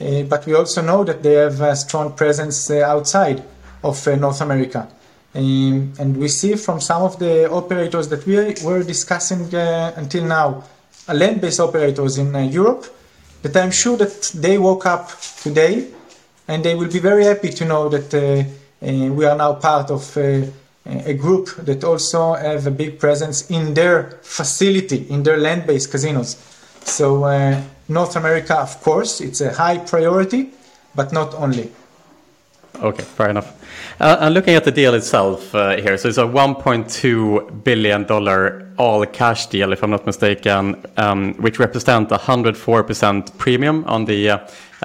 uh, 0.01 0.24
but 0.24 0.46
we 0.48 0.56
also 0.56 0.82
know 0.82 1.04
that 1.04 1.22
they 1.22 1.34
have 1.34 1.62
a 1.62 1.75
strong 1.75 2.13
presence 2.13 2.72
uh, 2.72 2.84
outside 2.84 3.44
of 3.84 4.08
uh, 4.08 4.16
North 4.16 4.42
America. 4.42 4.88
Um, 5.36 5.94
and 6.00 6.18
we 6.18 6.28
see 6.28 6.56
from 6.56 6.82
some 6.82 7.04
of 7.04 7.20
the 7.20 7.50
operators 7.52 8.08
that 8.10 8.26
we 8.26 8.56
were 8.64 8.84
discussing 8.84 9.54
uh, 9.54 9.94
until 9.96 10.26
now, 10.26 10.64
uh, 11.08 11.14
land-based 11.14 11.60
operators 11.60 12.18
in 12.18 12.36
uh, 12.36 12.40
Europe, 12.40 12.86
that 13.44 13.56
I'm 13.56 13.72
sure 13.72 13.96
that 13.98 14.32
they 14.36 14.58
woke 14.58 14.86
up 14.86 15.12
today 15.42 15.88
and 16.48 16.66
they 16.66 16.74
will 16.74 16.92
be 16.92 17.00
very 17.00 17.26
happy 17.26 17.50
to 17.50 17.66
know 17.66 17.90
that 17.90 18.14
uh, 18.14 18.44
uh, 18.86 19.14
we 19.14 19.26
are 19.26 19.38
now 19.38 19.54
part 19.54 19.92
of 19.92 20.18
uh, 20.18 20.46
a 20.86 21.14
group 21.14 21.50
that 21.58 21.84
also 21.84 22.34
have 22.34 22.66
a 22.66 22.72
big 22.72 23.00
presence 23.00 23.50
in 23.52 23.76
their 23.76 24.18
facility, 24.24 25.06
in 25.10 25.22
their 25.22 25.38
land-based 25.38 25.92
casinos. 25.92 26.38
So 26.82 27.22
North 27.88 28.16
America, 28.16 28.58
of 28.58 28.82
course, 28.82 29.22
it's 29.22 29.42
a 29.42 29.54
high 29.54 29.78
priority, 29.78 30.50
but 30.96 31.14
not 31.14 31.36
only. 31.36 31.72
Okay, 32.76 33.04
fair 33.04 33.30
enough. 33.30 33.56
Uh, 34.00 34.18
and 34.22 34.34
looking 34.34 34.56
at 34.56 34.64
the 34.64 34.72
deal 34.72 34.94
itself 34.94 35.54
uh, 35.54 35.76
here, 35.76 35.98
so 35.98 36.08
it's 36.08 36.18
a 36.18 36.22
1.2 36.22 37.64
billion 37.64 38.06
dollar 38.06 38.72
all 38.78 39.06
cash 39.06 39.48
deal, 39.48 39.74
if 39.74 39.84
I'm 39.84 39.90
not 39.90 40.06
mistaken, 40.06 40.82
um, 40.96 41.34
which 41.36 41.60
represent 41.60 42.12
a 42.12 42.18
104% 42.18 43.38
premium 43.38 43.84
on 43.86 44.06
the 44.06 44.30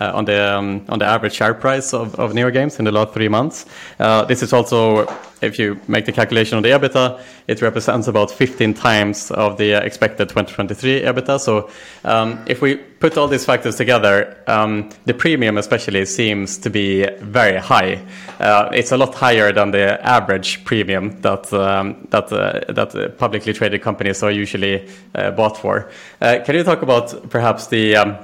uh, 0.00 0.04
uh, 0.04 0.12
on 0.14 0.24
the 0.24 0.54
um, 0.54 0.84
on 0.88 0.98
the 0.98 1.04
average 1.04 1.34
share 1.34 1.54
price 1.54 1.94
of, 1.94 2.14
of 2.16 2.32
NeoGames 2.32 2.78
in 2.78 2.84
the 2.84 2.92
last 2.92 3.14
three 3.14 3.28
months. 3.28 3.66
Uh, 3.98 4.24
this 4.24 4.42
is 4.42 4.52
also, 4.52 5.06
if 5.40 5.58
you 5.58 5.80
make 5.88 6.04
the 6.04 6.12
calculation 6.12 6.56
on 6.56 6.62
the 6.62 6.70
EBITDA, 6.70 7.20
it 7.46 7.62
represents 7.62 8.08
about 8.08 8.30
15 8.30 8.74
times 8.74 9.30
of 9.30 9.56
the 9.56 9.72
expected 9.72 10.28
2023 10.28 11.02
EBITDA. 11.02 11.40
So 11.40 11.70
um, 12.04 12.42
if 12.46 12.62
we 12.62 12.76
put 12.76 13.16
all 13.18 13.28
these 13.28 13.44
factors 13.44 13.76
together, 13.76 14.36
um, 14.46 14.90
the 15.04 15.14
premium 15.14 15.58
especially 15.58 16.04
seems 16.06 16.58
to 16.58 16.70
be 16.70 17.06
very 17.20 17.58
high. 17.58 18.04
Uh, 18.40 18.68
it's 18.72 18.92
a 18.92 18.96
lot 18.96 19.14
higher 19.14 19.52
than 19.52 19.70
the 19.70 20.04
average 20.06 20.64
premium 20.64 21.20
that 21.22 21.52
um, 21.52 22.06
that 22.10 22.32
uh, 22.32 22.72
that 22.72 23.18
publicly 23.18 23.52
traded 23.52 23.82
companies 23.82 24.22
are 24.22 24.30
usually 24.30 24.88
uh, 25.14 25.30
bought 25.30 25.56
for. 25.56 25.90
Uh, 26.20 26.38
can 26.44 26.54
you 26.54 26.62
talk 26.62 26.82
about 26.82 27.30
perhaps 27.30 27.68
the 27.68 27.96
um, 27.96 28.16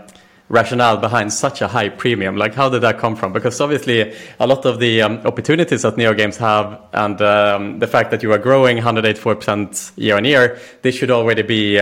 rationale 0.50 0.98
behind 0.98 1.32
such 1.32 1.62
a 1.62 1.68
high 1.68 1.88
premium? 1.88 2.36
Like, 2.36 2.54
how 2.54 2.68
did 2.68 2.82
that 2.82 2.98
come 2.98 3.16
from? 3.16 3.32
Because 3.32 3.60
obviously, 3.60 4.14
a 4.38 4.46
lot 4.46 4.66
of 4.66 4.80
the 4.80 5.00
um, 5.00 5.18
opportunities 5.24 5.82
that 5.82 5.96
Neo 5.96 6.12
Games 6.12 6.36
have 6.36 6.78
and 6.92 7.22
um, 7.22 7.78
the 7.78 7.86
fact 7.86 8.10
that 8.10 8.22
you 8.22 8.32
are 8.32 8.38
growing 8.38 8.76
184% 8.76 9.92
year 9.96 10.16
on 10.16 10.24
year, 10.24 10.58
they 10.82 10.90
should 10.90 11.10
already 11.10 11.42
be 11.42 11.80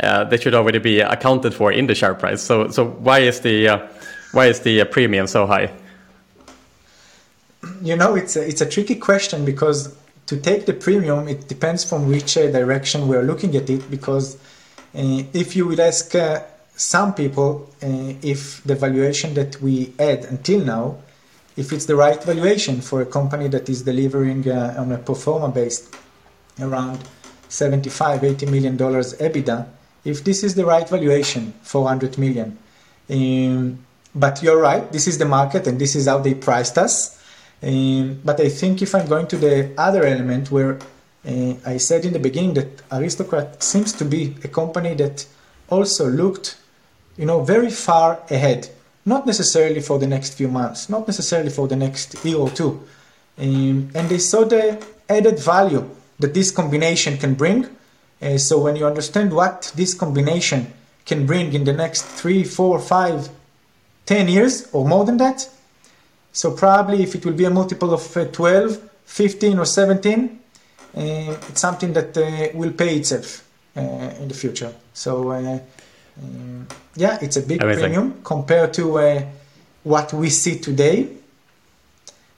uh, 0.00 0.24
they 0.24 0.36
should 0.36 0.54
already 0.54 0.78
be 0.78 1.00
accounted 1.00 1.54
for 1.54 1.72
in 1.72 1.86
the 1.86 1.94
share 1.94 2.14
price. 2.14 2.42
So, 2.42 2.68
so 2.70 2.84
why 2.84 3.20
is 3.20 3.40
the 3.40 3.68
uh, 3.68 3.88
why 4.32 4.46
is 4.46 4.60
the 4.60 4.82
uh, 4.82 4.84
premium 4.84 5.26
so 5.26 5.46
high? 5.46 5.70
You 7.82 7.96
know, 7.96 8.14
it's 8.14 8.36
a, 8.36 8.46
it's 8.46 8.60
a 8.60 8.68
tricky 8.68 8.94
question 8.94 9.44
because 9.44 9.96
to 10.26 10.36
take 10.36 10.66
the 10.66 10.74
premium, 10.74 11.26
it 11.26 11.48
depends 11.48 11.84
from 11.84 12.08
which 12.08 12.36
uh, 12.36 12.50
direction 12.50 13.08
we 13.08 13.16
are 13.16 13.22
looking 13.22 13.56
at 13.56 13.68
it. 13.70 13.90
Because 13.90 14.36
uh, 14.94 15.24
if 15.32 15.56
you 15.56 15.66
will 15.66 15.80
ask 15.80 16.14
uh, 16.14 16.42
some 16.78 17.12
people 17.12 17.68
uh, 17.82 18.14
if 18.22 18.62
the 18.62 18.76
valuation 18.76 19.34
that 19.34 19.60
we 19.60 19.92
had 19.98 20.24
until 20.26 20.60
now, 20.60 20.96
if 21.56 21.72
it's 21.72 21.86
the 21.86 21.96
right 21.96 22.22
valuation 22.22 22.80
for 22.80 23.02
a 23.02 23.06
company 23.06 23.48
that 23.48 23.68
is 23.68 23.82
delivering 23.82 24.48
uh, 24.48 24.76
on 24.78 24.92
a 24.92 24.98
pro 24.98 25.16
forma 25.16 25.48
based 25.48 25.92
around 26.60 27.00
75, 27.48 28.22
80 28.22 28.46
million 28.46 28.76
dollars 28.76 29.14
EBITDA, 29.14 29.66
if 30.04 30.22
this 30.22 30.44
is 30.44 30.54
the 30.54 30.64
right 30.64 30.88
valuation, 30.88 31.52
400 31.62 32.16
million. 32.16 32.56
Um, 33.10 33.84
but 34.14 34.40
you're 34.40 34.60
right, 34.60 34.90
this 34.92 35.08
is 35.08 35.18
the 35.18 35.24
market 35.24 35.66
and 35.66 35.80
this 35.80 35.96
is 35.96 36.06
how 36.06 36.18
they 36.18 36.34
priced 36.34 36.78
us. 36.78 37.20
Um, 37.60 38.20
but 38.24 38.40
I 38.40 38.50
think 38.50 38.82
if 38.82 38.94
I'm 38.94 39.08
going 39.08 39.26
to 39.28 39.36
the 39.36 39.72
other 39.76 40.04
element 40.04 40.52
where 40.52 40.78
uh, 41.26 41.54
I 41.66 41.78
said 41.78 42.04
in 42.04 42.12
the 42.12 42.20
beginning 42.20 42.54
that 42.54 42.82
Aristocrat 42.92 43.64
seems 43.64 43.92
to 43.94 44.04
be 44.04 44.36
a 44.44 44.48
company 44.48 44.94
that 44.94 45.26
also 45.68 46.08
looked 46.08 46.56
you 47.18 47.26
know, 47.26 47.42
very 47.42 47.70
far 47.70 48.20
ahead. 48.30 48.70
Not 49.04 49.26
necessarily 49.26 49.80
for 49.80 49.98
the 49.98 50.06
next 50.06 50.34
few 50.34 50.48
months, 50.48 50.88
not 50.88 51.06
necessarily 51.06 51.50
for 51.50 51.66
the 51.66 51.76
next 51.76 52.24
year 52.24 52.36
or 52.36 52.50
two. 52.50 52.80
Um, 53.36 53.90
and 53.94 54.08
they 54.08 54.18
saw 54.18 54.44
the 54.44 54.82
added 55.08 55.38
value 55.38 55.88
that 56.18 56.34
this 56.34 56.50
combination 56.50 57.18
can 57.18 57.34
bring. 57.34 57.66
Uh, 58.20 58.38
so 58.38 58.60
when 58.60 58.76
you 58.76 58.86
understand 58.86 59.32
what 59.32 59.72
this 59.74 59.94
combination 59.94 60.72
can 61.06 61.26
bring 61.26 61.52
in 61.52 61.64
the 61.64 61.72
next 61.72 62.02
three, 62.02 62.44
four, 62.44 62.78
five, 62.78 63.28
ten 64.06 64.28
years 64.28 64.68
or 64.72 64.86
more 64.86 65.04
than 65.04 65.16
that, 65.16 65.48
so 66.32 66.52
probably 66.52 67.02
if 67.02 67.14
it 67.14 67.24
will 67.24 67.32
be 67.32 67.44
a 67.44 67.50
multiple 67.50 67.92
of 67.92 68.16
uh, 68.16 68.24
12, 68.26 68.90
15 69.06 69.58
or 69.58 69.64
17, 69.64 70.38
uh, 70.96 71.00
it's 71.00 71.60
something 71.60 71.92
that 71.94 72.16
uh, 72.16 72.56
will 72.56 72.72
pay 72.72 72.96
itself 72.96 73.48
uh, 73.76 73.80
in 74.20 74.28
the 74.28 74.34
future. 74.34 74.72
So 74.92 75.30
uh, 75.30 75.58
um, 76.22 76.66
yeah, 76.96 77.18
it's 77.20 77.36
a 77.36 77.42
big 77.42 77.62
Amazing. 77.62 77.82
premium 77.82 78.20
compared 78.24 78.74
to 78.74 78.98
uh, 78.98 79.22
what 79.84 80.12
we 80.12 80.28
see 80.30 80.58
today. 80.58 81.08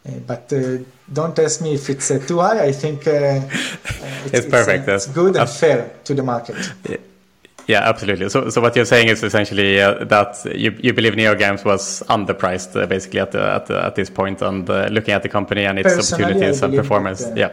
Uh, 0.06 0.12
but 0.26 0.52
uh, 0.52 0.78
don't 1.12 1.38
ask 1.38 1.60
me 1.60 1.74
if 1.74 1.90
it's 1.90 2.10
uh, 2.10 2.18
too 2.26 2.38
high. 2.38 2.64
I 2.64 2.72
think 2.72 3.06
uh, 3.06 3.10
uh, 3.10 3.40
it's, 4.24 4.32
it's, 4.32 4.46
perfect. 4.46 4.88
It's, 4.88 5.06
good 5.06 5.36
and 5.36 5.48
fair 5.48 5.90
to 6.04 6.14
the 6.14 6.22
market. 6.22 6.56
Yeah, 7.66 7.88
absolutely. 7.88 8.28
So, 8.30 8.48
so 8.50 8.60
what 8.60 8.74
you're 8.74 8.84
saying 8.84 9.08
is 9.08 9.22
essentially 9.22 9.76
that 9.76 10.44
you, 10.56 10.76
you 10.82 10.92
believe 10.92 11.12
NeoGames 11.12 11.64
was 11.64 12.02
underpriced 12.08 12.88
basically 12.88 13.20
at, 13.20 13.30
the, 13.30 13.42
at, 13.42 13.66
the, 13.66 13.84
at 13.84 13.94
this 13.94 14.10
point 14.10 14.42
and 14.42 14.68
looking 14.68 15.14
at 15.14 15.22
the 15.22 15.28
company 15.28 15.66
and 15.66 15.78
its 15.78 15.94
Personally, 15.94 16.24
opportunities 16.24 16.62
and 16.62 16.74
performance. 16.74 17.24
That, 17.24 17.36
yeah, 17.36 17.50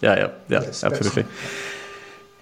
yeah, 0.00 0.16
yeah, 0.16 0.30
yeah, 0.48 0.60
yes, 0.62 0.82
absolutely. 0.82 1.22
Personally. 1.22 1.69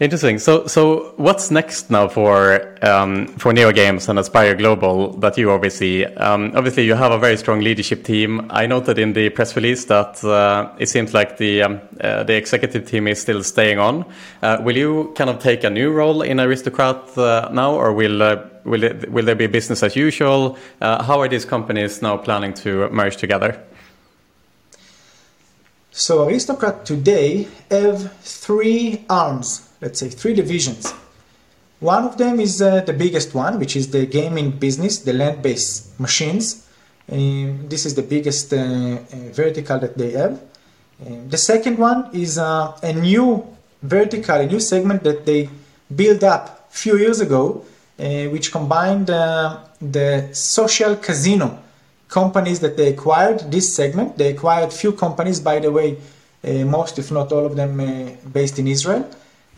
Interesting. 0.01 0.39
So, 0.39 0.69
so 0.69 1.13
what's 1.17 1.51
next 1.51 1.91
now 1.91 2.07
for 2.07 2.73
um, 2.85 3.27
for 3.37 3.53
NeoGames 3.53 4.09
and 4.09 4.17
Aspire 4.17 4.55
Global 4.55 5.13
that 5.15 5.37
you 5.37 5.51
oversee? 5.51 6.05
Um, 6.05 6.53
obviously, 6.55 6.85
you 6.85 6.95
have 6.95 7.11
a 7.11 7.19
very 7.19 7.37
strong 7.37 7.59
leadership 7.59 8.05
team. 8.05 8.47
I 8.49 8.69
noted 8.69 9.01
in 9.01 9.13
the 9.13 9.31
press 9.31 9.57
release 9.57 9.87
that 9.87 10.23
uh, 10.23 10.71
it 10.79 10.89
seems 10.89 11.15
like 11.15 11.39
the 11.39 11.63
um, 11.63 11.81
uh, 12.01 12.23
the 12.23 12.35
executive 12.35 12.87
team 12.87 13.09
is 13.09 13.21
still 13.21 13.43
staying 13.43 13.81
on. 13.81 14.05
Uh, 14.41 14.59
will 14.63 14.77
you 14.77 15.13
kind 15.17 15.31
of 15.31 15.41
take 15.41 15.65
a 15.65 15.71
new 15.71 15.91
role 15.91 16.23
in 16.23 16.39
Aristocrat 16.39 17.19
uh, 17.19 17.49
now, 17.53 17.75
or 17.75 17.93
will 17.93 18.23
uh, 18.23 18.37
will 18.63 18.85
it, 18.85 19.11
will 19.11 19.25
there 19.25 19.35
be 19.35 19.49
business 19.49 19.83
as 19.83 19.97
usual? 19.97 20.57
Uh, 20.81 21.03
how 21.03 21.21
are 21.21 21.29
these 21.29 21.45
companies 21.45 22.03
now 22.03 22.17
planning 22.17 22.55
to 22.55 22.89
merge 22.91 23.17
together? 23.17 23.61
So 25.91 26.29
Aristocrat 26.29 26.87
today 26.87 27.49
have 27.69 28.13
three 28.23 29.05
arms 29.11 29.68
let's 29.81 29.99
say, 30.01 30.09
three 30.09 30.35
divisions. 30.35 30.93
One 31.81 32.05
of 32.05 32.19
them 32.19 32.41
is 32.41 32.61
uh, 32.61 32.81
the 32.81 32.93
biggest 32.93 33.35
one, 33.35 33.59
which 33.59 33.77
is 33.77 33.91
the 33.91 34.07
gaming 34.07 34.51
business, 34.51 34.99
the 34.99 35.13
land 35.13 35.43
based 35.43 35.99
machines. 36.01 36.67
Um, 37.11 37.69
this 37.69 37.87
is 37.87 37.95
the 37.95 38.03
biggest 38.03 38.53
uh, 38.53 38.57
uh, 38.57 38.99
vertical 39.33 39.79
that 39.79 39.97
they 39.97 40.11
have. 40.13 40.43
Um, 41.07 41.29
the 41.29 41.39
second 41.39 41.79
one 41.79 42.11
is 42.13 42.37
uh, 42.37 42.77
a 42.83 42.93
new 42.93 43.47
vertical, 43.83 44.37
a 44.37 44.47
new 44.47 44.59
segment 44.59 45.05
that 45.05 45.25
they 45.25 45.49
built 45.95 46.25
up 46.25 46.69
a 46.69 46.75
few 46.75 46.99
years 46.99 47.21
ago, 47.21 47.65
uh, 47.99 48.25
which 48.25 48.51
combined 48.51 49.09
uh, 49.09 49.59
the 49.81 50.29
social 50.33 50.97
casino 50.97 51.61
companies 52.09 52.59
that 52.59 52.77
they 52.77 52.89
acquired. 52.89 53.39
This 53.53 53.73
segment, 53.75 54.19
they 54.19 54.33
acquired 54.33 54.73
few 54.73 54.93
companies, 54.93 55.39
by 55.41 55.61
the 55.61 55.71
way, 55.71 55.97
most 56.43 56.99
if 56.99 57.11
not 57.11 57.31
all 57.33 57.45
of 57.45 57.55
them 57.55 57.77
based 58.33 58.59
in 58.59 58.67
Israel. 58.67 59.09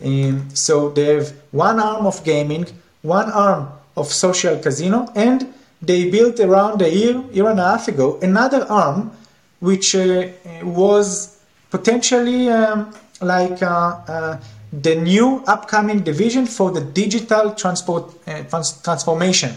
Um, 0.03 0.49
so 0.53 0.89
they 0.89 1.15
have 1.15 1.33
one 1.51 1.79
arm 1.79 2.05
of 2.05 2.23
gaming, 2.23 2.65
one 3.01 3.31
arm 3.31 3.69
of 3.95 4.07
social 4.07 4.57
casino, 4.57 5.07
and 5.15 5.53
they 5.81 6.09
built 6.09 6.39
around 6.39 6.81
a 6.81 6.89
year, 6.89 7.21
year 7.31 7.49
and 7.49 7.59
a 7.59 7.63
half 7.63 7.87
ago, 7.87 8.19
another 8.21 8.65
arm 8.69 9.11
which 9.59 9.95
uh, 9.95 10.27
was 10.63 11.39
potentially 11.69 12.49
um, 12.49 12.93
like 13.21 13.61
uh, 13.61 13.99
uh, 14.07 14.39
the 14.73 14.95
new 14.95 15.43
upcoming 15.47 15.99
division 16.01 16.45
for 16.45 16.71
the 16.71 16.81
digital 16.81 17.53
transport 17.53 18.13
uh, 18.27 18.43
trans- 18.43 18.81
transformation. 18.81 19.51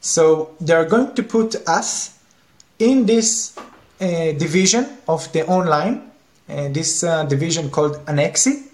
So 0.00 0.54
they 0.60 0.74
are 0.74 0.84
going 0.84 1.14
to 1.14 1.22
put 1.22 1.56
us 1.68 2.18
in 2.78 3.06
this 3.06 3.56
uh, 3.56 4.32
division 4.32 4.86
of 5.08 5.30
the 5.32 5.46
online, 5.46 6.10
uh, 6.48 6.68
this 6.68 7.00
division 7.28 7.70
called 7.70 8.04
Anaxi, 8.06 8.69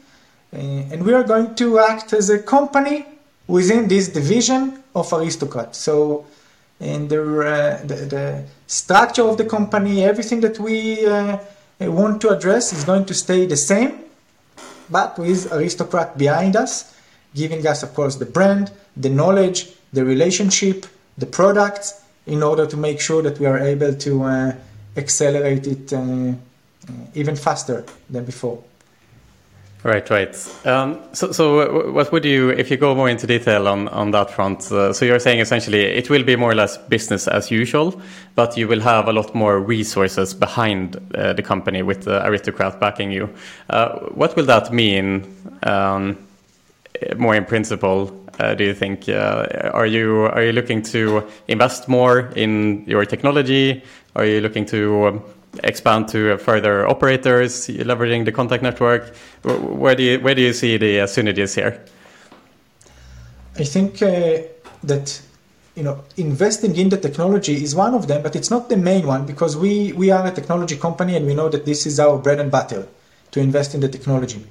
and 0.53 1.05
we 1.05 1.13
are 1.13 1.25
going 1.25 1.55
to 1.57 1.79
act 1.79 2.13
as 2.13 2.31
a 2.31 2.39
company 2.39 3.05
within 3.47 3.89
this 3.89 4.09
division 4.09 4.83
of 4.95 5.13
Aristocrat. 5.13 5.75
So, 5.77 6.27
in 6.81 7.09
the, 7.09 7.23
uh, 7.23 7.87
the, 7.87 7.95
the, 7.95 8.45
structure 8.67 9.23
of 9.23 9.39
the 9.39 9.45
company, 9.45 10.05
everything 10.05 10.41
that 10.41 10.59
we 10.59 11.07
uh, 11.07 11.39
want 11.81 12.21
to 12.21 12.31
address 12.31 12.73
is 12.73 12.85
going 12.85 13.05
to 13.05 13.15
stay 13.15 13.47
the 13.47 13.57
same, 13.57 14.01
but 14.91 15.17
with 15.19 15.53
Aristocrat 15.53 16.19
behind 16.19 16.57
us, 16.57 16.95
giving 17.35 17.65
us, 17.67 17.83
of 17.83 17.95
course, 17.95 18.17
the 18.17 18.27
brand, 18.27 18.73
the 18.97 19.09
knowledge, 19.09 19.69
the 19.93 20.05
relationship, 20.05 20.87
the 21.17 21.27
products, 21.27 22.03
in 22.27 22.43
order 22.43 22.67
to 22.67 22.77
make 22.77 23.01
sure 23.01 23.23
that 23.23 23.39
we 23.39 23.47
are 23.47 23.59
able 23.59 23.95
to 23.95 24.25
uh, 24.25 24.53
accelerate 24.97 25.67
it 25.67 25.93
uh, 25.93 26.33
even 27.15 27.37
faster 27.37 27.85
than 28.11 28.25
before. 28.25 28.63
Right, 29.87 30.11
right. 30.11 30.67
Um, 30.67 30.99
so, 31.13 31.31
so 31.31 31.93
what 31.93 32.11
would 32.11 32.25
you, 32.25 32.51
if 32.51 32.73
you 32.73 32.77
go 32.77 32.93
more 32.97 33.09
into 33.09 33.25
detail 33.25 33.69
on, 33.69 33.87
on 33.91 34.11
that 34.11 34.33
front, 34.33 34.73
uh, 34.73 34.93
so 34.93 35.05
you're 35.05 35.21
saying 35.21 35.39
essentially 35.39 35.81
it 35.81 36.11
will 36.11 36.25
be 36.25 36.35
more 36.35 36.51
or 36.51 36.57
less 36.57 36.77
business 36.77 37.29
as 37.29 37.53
usual, 37.53 38.03
but 38.35 38.57
you 38.57 38.67
will 38.67 38.81
have 38.81 39.07
a 39.07 39.13
lot 39.13 39.33
more 39.33 39.61
resources 39.61 40.35
behind 40.35 40.97
uh, 41.15 41.35
the 41.35 41.43
company 41.43 41.83
with 41.83 42.09
uh, 42.09 42.21
Aristocrat 42.25 42.81
backing 42.81 43.13
you. 43.13 43.31
Uh, 43.71 44.01
what 44.11 44.35
will 44.35 44.47
that 44.47 44.73
mean, 44.73 45.33
um, 45.63 46.19
more 47.17 47.37
in 47.37 47.45
principle, 47.45 48.11
uh, 48.41 48.55
do 48.57 48.65
you 48.65 48.75
think? 48.75 49.09
Uh, 49.09 49.71
are 49.73 49.87
you 49.87 50.23
are 50.23 50.43
you 50.43 50.53
looking 50.53 50.83
to 50.83 51.23
invest 51.47 51.87
more 51.87 52.33
in 52.35 52.83
your 52.89 53.05
technology? 53.05 53.85
Are 54.17 54.25
you 54.25 54.41
looking 54.41 54.67
to 54.67 55.07
um, 55.07 55.23
expand 55.65 56.09
to 56.09 56.37
further 56.39 56.87
operators, 56.89 57.69
leveraging 57.69 58.25
the 58.25 58.33
contact 58.33 58.63
network? 58.63 59.15
Where 59.43 59.95
do 59.95 60.03
you 60.03 60.21
where 60.21 60.35
do 60.35 60.43
you 60.43 60.53
see 60.53 60.77
the 60.77 61.01
uh, 61.01 61.07
synergies 61.07 61.55
here? 61.55 61.85
I 63.59 63.65
think 63.65 64.03
uh, 64.03 64.43
that 64.85 65.21
you 65.75 65.83
know 65.83 66.05
investing 66.17 66.77
in 66.77 66.89
the 66.89 66.97
technology 66.99 67.63
is 67.63 67.75
one 67.75 67.95
of 67.95 68.07
them, 68.09 68.23
but 68.23 68.37
it's 68.37 68.51
not 68.51 68.69
the 68.69 68.77
main 68.77 69.07
one 69.07 69.27
because 69.27 69.57
we 69.57 69.93
we 69.93 70.11
are 70.11 70.27
a 70.27 70.31
technology 70.31 70.77
company 70.77 71.17
and 71.17 71.27
we 71.27 71.35
know 71.35 71.49
that 71.49 71.65
this 71.65 71.87
is 71.87 71.99
our 71.99 72.19
bread 72.19 72.41
and 72.41 72.51
butter 72.51 72.87
to 73.33 73.41
invest 73.41 73.75
in 73.75 73.81
the 73.81 73.89
technology. 73.89 74.45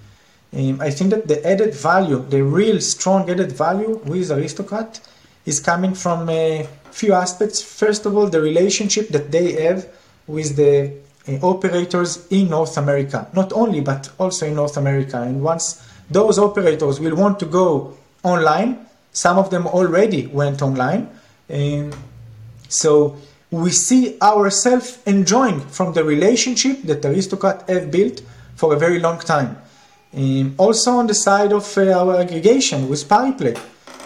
Um, 0.53 0.79
I 0.79 0.89
think 0.89 1.09
that 1.09 1.27
the 1.27 1.45
added 1.45 1.73
value, 1.73 2.23
the 2.29 2.43
real 2.43 2.79
strong 2.79 3.29
added 3.29 3.51
value 3.51 3.99
with 4.05 4.31
Aristocrat, 4.31 5.01
is 5.45 5.59
coming 5.59 5.93
from 5.93 6.29
a 6.29 6.67
few 6.91 7.13
aspects. 7.13 7.61
First 7.61 8.05
of 8.05 8.15
all, 8.15 8.27
the 8.27 8.41
relationship 8.41 9.09
that 9.09 9.31
they 9.31 9.51
have 9.63 9.85
with 10.27 10.55
the 10.55 10.91
uh, 11.27 11.31
operators 11.41 12.27
in 12.29 12.49
North 12.49 12.77
America, 12.77 13.27
not 13.33 13.53
only 13.53 13.81
but 13.81 14.09
also 14.19 14.45
in 14.45 14.55
North 14.55 14.77
America. 14.77 15.21
And 15.21 15.41
once 15.41 15.87
those 16.09 16.37
operators 16.39 16.99
will 16.99 17.15
want 17.15 17.39
to 17.39 17.45
go 17.45 17.97
online, 18.23 18.85
some 19.11 19.37
of 19.37 19.49
them 19.49 19.67
already 19.67 20.27
went 20.27 20.61
online. 20.61 21.09
Um, 21.49 21.91
so 22.67 23.17
we 23.51 23.71
see 23.71 24.17
ourselves 24.21 24.99
enjoying 25.05 25.61
from 25.61 25.93
the 25.93 26.03
relationship 26.03 26.81
that 26.83 27.05
Aristocrat 27.05 27.67
have 27.69 27.91
built 27.91 28.21
for 28.55 28.73
a 28.73 28.77
very 28.77 28.99
long 28.99 29.19
time. 29.19 29.57
Um, 30.15 30.55
also 30.57 30.91
on 30.91 31.07
the 31.07 31.13
side 31.13 31.51
of 31.53 31.77
uh, 31.77 31.91
our 31.91 32.15
aggregation 32.19 32.87
with 32.87 33.07
Pariplay. 33.07 33.57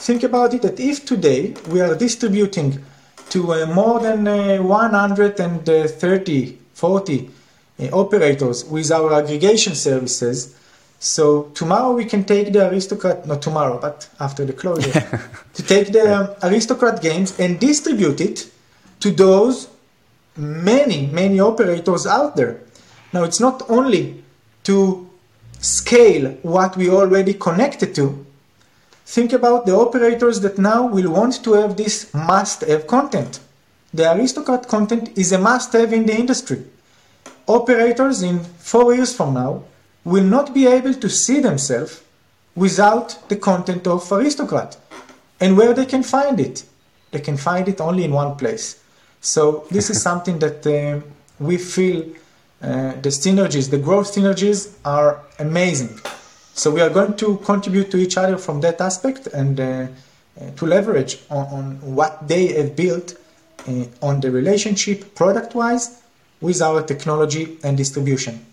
Think 0.02 0.24
about 0.24 0.54
it 0.54 0.62
that 0.62 0.80
if 0.80 1.06
today 1.06 1.54
we 1.70 1.82
are 1.82 1.96
distributing 1.96 2.84
to 3.32 3.54
uh, 3.54 3.66
more 3.68 4.00
than 4.00 4.28
uh, 4.28 4.58
130, 4.58 6.58
40 6.74 7.30
uh, 7.80 7.86
operators 7.92 8.66
with 8.66 8.92
our 8.92 9.14
aggregation 9.14 9.76
services. 9.76 10.56
So 11.00 11.44
tomorrow 11.54 11.94
we 11.94 12.06
can 12.06 12.26
take 12.26 12.52
the 12.52 12.70
Aristocrat, 12.70 13.26
not 13.26 13.42
tomorrow, 13.42 13.80
but 13.80 14.10
after 14.20 14.46
the 14.46 14.54
closure, 14.54 15.22
to 15.54 15.64
take 15.64 15.92
the 15.92 16.16
um, 16.16 16.30
Aristocrat 16.44 17.02
games 17.02 17.40
and 17.40 17.60
distribute 17.60 18.20
it 18.20 18.52
to 19.00 19.12
those 19.12 19.70
many, 20.36 21.08
many 21.08 21.40
operators 21.40 22.06
out 22.06 22.36
there. 22.36 22.60
Now 23.14 23.24
it's 23.24 23.40
not 23.40 23.64
only 23.70 24.24
to 24.64 25.10
scale 25.62 26.32
what 26.42 26.78
we 26.78 26.90
already 26.90 27.34
connected 27.34 27.96
to, 27.96 28.26
Think 29.10 29.34
about 29.34 29.66
the 29.66 29.76
operators 29.76 30.42
that 30.42 30.60
now 30.60 30.86
will 30.86 31.10
want 31.10 31.44
to 31.44 31.54
have 31.54 31.76
this 31.76 32.14
must-have 32.14 32.86
content. 32.86 33.40
The 33.92 34.14
Aristocrat 34.14 34.68
content 34.68 35.18
is 35.18 35.32
a 35.32 35.40
must-have 35.40 35.92
in 35.92 36.06
the 36.06 36.16
industry. 36.16 36.64
Operators 37.48 38.22
in 38.22 38.42
four 38.60 38.94
years 38.94 39.16
from 39.16 39.34
now 39.34 39.64
will 40.04 40.24
not 40.24 40.54
be 40.54 40.68
able 40.68 40.94
to 40.94 41.10
see 41.10 41.40
themselves 41.40 42.04
without 42.54 43.28
the 43.30 43.36
content 43.36 43.88
of 43.88 44.12
Aristocrat. 44.12 44.78
And 45.40 45.58
where 45.58 45.74
they 45.74 45.88
can 45.88 46.04
find 46.04 46.40
it? 46.40 46.64
They 47.10 47.20
can 47.20 47.38
find 47.38 47.68
it 47.68 47.82
only 47.82 48.04
in 48.04 48.12
one 48.12 48.36
place. 48.36 48.80
So 49.22 49.66
this 49.72 49.90
is 49.90 50.00
something 50.10 50.38
that 50.38 50.68
uh, 50.68 51.02
we 51.40 51.58
feel 51.58 52.04
uh, 52.62 52.94
the 53.02 53.10
synergies, 53.10 53.72
the 53.72 53.80
growth 53.80 54.14
synergies 54.14 54.72
are 54.86 55.24
amazing. 55.40 56.00
So 56.60 56.72
we 56.72 56.82
are 56.82 56.90
going 56.90 57.16
to 57.16 57.38
contribute 57.38 57.90
to 57.92 57.98
each 57.98 58.18
other 58.18 58.38
from 58.38 58.60
that 58.60 58.82
aspect 58.82 59.28
and 59.28 59.58
uh, 59.58 59.64
uh, 59.64 60.52
to 60.58 60.66
leverage 60.66 61.18
on, 61.30 61.48
on, 61.48 61.96
what 61.96 62.28
they 62.28 62.48
have 62.48 62.76
built 62.76 63.16
uh, 63.66 63.86
on 64.02 64.20
the 64.20 64.30
relationship 64.30 65.16
product 65.16 65.56
wise 65.56 66.02
with 66.42 66.62
our 66.62 66.84
technology 66.84 67.58
and 67.64 67.78
distribution. 67.78 68.46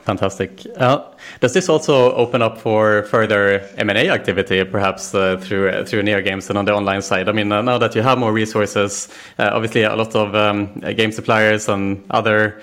Fantastic. 0.00 0.66
Uh, 0.76 1.04
does 1.40 1.54
this 1.54 1.70
also 1.70 2.12
open 2.16 2.42
up 2.42 2.58
for 2.58 3.04
further 3.04 3.66
M&A 3.78 4.10
activity, 4.10 4.62
perhaps 4.64 5.14
uh, 5.14 5.38
through 5.38 5.70
uh, 5.70 5.86
through 5.86 6.02
NeoGames 6.02 6.50
and 6.50 6.58
on 6.58 6.66
the 6.66 6.74
online 6.74 7.00
side? 7.00 7.30
I 7.30 7.32
mean, 7.32 7.50
uh, 7.50 7.62
now 7.62 7.78
that 7.78 7.94
you 7.94 8.02
have 8.02 8.18
more 8.18 8.30
resources, 8.30 9.08
uh, 9.38 9.48
obviously 9.54 9.84
a 9.84 9.96
lot 9.96 10.14
of 10.14 10.34
um, 10.34 10.66
game 10.96 11.12
suppliers 11.12 11.66
and 11.66 12.04
other 12.10 12.60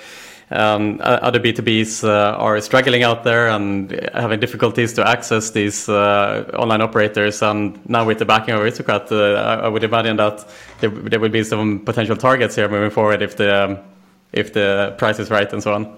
other 0.52 1.40
B2Bs 1.40 2.04
uh, 2.04 2.36
are 2.38 2.60
struggling 2.62 3.04
out 3.04 3.24
there 3.24 3.48
and 3.50 3.92
having 4.14 4.40
difficulties 4.40 4.94
to 4.94 5.08
access 5.08 5.52
these 5.52 5.88
uh, 5.88 6.50
online 6.54 6.82
operators. 6.82 7.42
And 7.42 7.80
now 7.90 8.06
with 8.06 8.20
the 8.20 8.26
backing 8.26 8.54
of 8.54 8.62
Aristocrat, 8.62 9.12
uh, 9.12 9.62
I 9.64 9.68
would 9.68 9.84
imagine 9.84 10.18
that 10.18 10.46
there, 10.80 11.20
will 11.20 11.30
be 11.30 11.44
some 11.44 11.80
potential 11.80 12.16
targets 12.16 12.56
here 12.56 12.68
moving 12.68 12.90
forward 12.90 13.22
if 13.22 13.38
the 13.38 13.64
um, 13.64 13.80
if 14.34 14.54
the 14.54 14.96
price 14.98 15.20
is 15.20 15.30
right 15.30 15.52
and 15.52 15.62
so 15.62 15.74
on. 15.74 15.98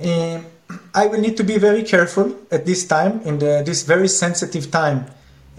Um, 0.00 0.46
I 0.94 1.06
will 1.06 1.20
need 1.20 1.36
to 1.36 1.44
be 1.44 1.58
very 1.58 1.82
careful 1.82 2.36
at 2.50 2.66
this 2.66 2.86
time, 2.86 3.20
in 3.22 3.38
this 3.38 3.82
very 3.84 4.08
sensitive 4.08 4.70
time, 4.70 5.06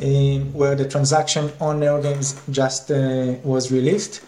um, 0.01 0.53
where 0.53 0.75
the 0.75 0.87
transaction 0.87 1.51
on 1.59 1.79
NeoGames 1.79 2.51
just 2.51 2.89
was 3.43 3.71
released. 3.71 4.21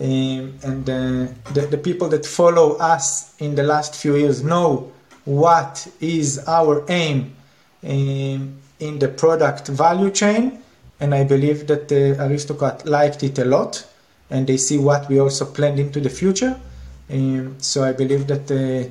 Um, 0.00 0.54
and 0.62 0.88
uh, 0.88 1.26
the, 1.54 1.66
the 1.70 1.78
people 1.78 2.08
that 2.10 2.24
follow 2.24 2.76
us 2.76 3.34
in 3.40 3.56
the 3.56 3.64
last 3.64 3.96
few 3.96 4.16
years 4.16 4.44
know 4.44 4.92
what 5.24 5.88
is 6.00 6.38
our 6.46 6.84
aim 6.88 7.34
um, 7.82 8.58
in 8.78 8.98
the 8.98 9.08
product 9.08 9.68
value 9.68 10.10
chain. 10.10 10.62
And 11.00 11.14
I 11.14 11.24
believe 11.24 11.66
that 11.66 11.88
the 11.88 12.16
Aristocrat 12.24 12.86
liked 12.86 13.22
it 13.22 13.38
a 13.38 13.44
lot 13.44 13.86
and 14.30 14.46
they 14.46 14.56
see 14.56 14.78
what 14.78 15.08
we 15.08 15.18
also 15.18 15.44
planned 15.44 15.80
into 15.80 16.00
the 16.00 16.10
future. 16.10 16.58
Um, 17.10 17.56
so 17.58 17.82
I 17.82 17.92
believe 17.92 18.26
that 18.28 18.50
uh, 18.50 18.88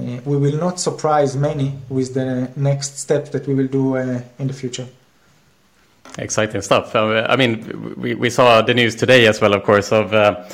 uh, 0.00 0.20
we 0.24 0.36
will 0.36 0.56
not 0.56 0.78
surprise 0.80 1.36
many 1.36 1.78
with 1.88 2.14
the 2.14 2.50
next 2.56 2.98
steps 2.98 3.30
that 3.30 3.46
we 3.46 3.54
will 3.54 3.66
do 3.66 3.96
uh, 3.96 4.20
in 4.38 4.46
the 4.46 4.54
future. 4.54 4.86
Exciting 6.18 6.62
stuff. 6.62 6.94
Uh, 6.94 7.26
I 7.28 7.36
mean, 7.36 7.94
we, 7.96 8.14
we 8.14 8.30
saw 8.30 8.62
the 8.62 8.72
news 8.72 8.94
today 8.94 9.26
as 9.26 9.40
well, 9.40 9.52
of 9.54 9.62
course, 9.62 9.92
of 9.92 10.14
uh, 10.14 10.44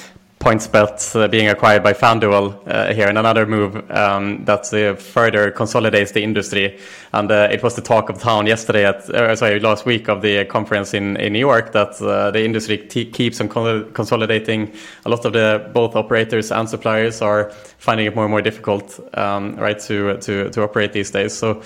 PointsBet 0.43 1.15
uh, 1.15 1.29
being 1.29 1.47
acquired 1.47 1.85
by 1.85 1.93
FanDuel 1.93 2.67
uh, 2.67 2.93
here, 2.93 3.07
and 3.07 3.17
another 3.17 3.47
move 3.47 3.77
um, 3.93 4.45
that 4.45 4.75
uh, 4.75 4.97
further 4.97 5.53
consolidates 5.53 6.11
the 6.11 6.23
industry. 6.25 6.81
And 7.13 7.31
uh, 7.31 7.49
it 7.53 7.63
was 7.63 7.77
the 7.77 7.81
talk 7.81 8.09
of 8.09 8.21
town 8.21 8.47
yesterday, 8.47 8.85
at 8.85 9.09
uh, 9.11 9.37
sorry, 9.37 9.61
last 9.61 9.87
week 9.87 10.09
of 10.09 10.21
the 10.21 10.45
conference 10.47 10.95
in, 10.95 11.17
in 11.19 11.33
New 11.33 11.39
York, 11.39 11.71
that 11.73 12.03
uh, 12.03 12.33
the 12.33 12.45
industry 12.45 12.79
keeps 12.79 13.41
on 13.41 13.49
consolidating. 13.93 14.73
A 15.05 15.11
lot 15.11 15.25
of 15.25 15.33
the 15.33 15.71
both 15.73 15.95
operators 15.95 16.51
and 16.51 16.69
suppliers 16.69 17.23
are 17.23 17.53
finding 17.79 18.07
it 18.07 18.17
more 18.17 18.25
and 18.25 18.33
more 18.33 18.43
difficult, 18.43 18.99
um, 19.17 19.55
right, 19.57 19.79
to, 19.79 20.17
to 20.19 20.51
to 20.51 20.63
operate 20.63 20.93
these 20.93 21.13
days. 21.13 21.35
So, 21.35 21.63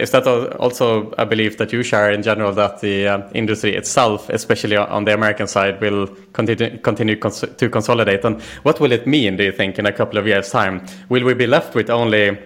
is 0.00 0.12
that 0.12 0.26
also 0.58 1.10
a 1.18 1.26
belief 1.26 1.58
that 1.58 1.72
you 1.74 1.82
share 1.82 2.10
in 2.10 2.22
general 2.22 2.52
that 2.52 2.80
the 2.80 3.28
industry 3.34 3.74
itself, 3.74 4.30
especially 4.30 4.76
on 4.76 5.04
the 5.04 5.12
American 5.12 5.46
side, 5.46 5.78
will 5.80 6.06
continue 6.32 6.78
continue 6.78 7.16
cons 7.16 7.44
to 7.56 7.68
consolidate? 7.68 7.97
Consolidate. 7.98 8.24
And 8.24 8.42
what 8.64 8.80
will 8.80 8.92
it 8.92 9.06
mean, 9.06 9.36
do 9.36 9.44
you 9.44 9.52
think, 9.52 9.78
in 9.78 9.86
a 9.86 9.92
couple 9.92 10.18
of 10.18 10.26
years' 10.26 10.50
time? 10.50 10.86
Will 11.08 11.24
we 11.24 11.34
be 11.34 11.46
left 11.46 11.74
with 11.74 11.90
only 11.90 12.38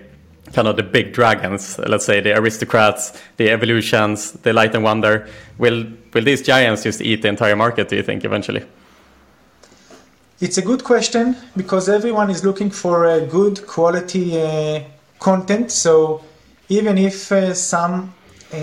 kind 0.53 0.69
of 0.69 0.77
the 0.77 0.83
big 0.83 1.13
dragons, 1.13 1.79
let's 1.79 2.05
say 2.05 2.21
the 2.21 2.37
aristocrats, 2.37 3.13
the 3.37 3.51
evolutions, 3.51 4.33
the 4.43 4.53
light 4.53 4.75
and 4.75 4.85
wonder? 4.85 5.27
Will, 5.59 5.87
will 6.13 6.25
these 6.25 6.43
giants 6.43 6.83
just 6.83 7.01
eat 7.01 7.23
the 7.23 7.29
entire 7.29 7.57
market, 7.57 7.89
do 7.89 7.97
you 7.97 8.03
think, 8.03 8.25
eventually? 8.25 8.65
It's 10.41 10.59
a 10.59 10.63
good 10.63 10.83
question 10.83 11.37
because 11.57 11.89
everyone 11.89 12.29
is 12.31 12.45
looking 12.45 12.71
for 12.71 13.07
a 13.07 13.21
good 13.21 13.65
quality 13.67 14.41
uh, 14.41 14.81
content. 15.21 15.71
So 15.71 16.21
even 16.69 16.99
if 16.99 17.31
uh, 17.31 17.55
some 17.55 18.13
uh, 18.53 18.59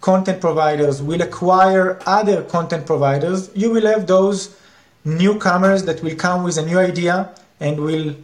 content 0.00 0.40
providers 0.40 1.02
will 1.02 1.20
acquire 1.20 1.98
other 2.06 2.42
content 2.44 2.86
providers, 2.86 3.50
you 3.54 3.70
will 3.70 3.86
have 3.86 4.06
those 4.06 4.56
newcomers 5.04 5.84
that 5.84 6.02
will 6.02 6.16
come 6.16 6.44
with 6.44 6.56
a 6.58 6.64
new 6.64 6.78
idea 6.78 7.30
and 7.60 7.80
will, 7.80 8.14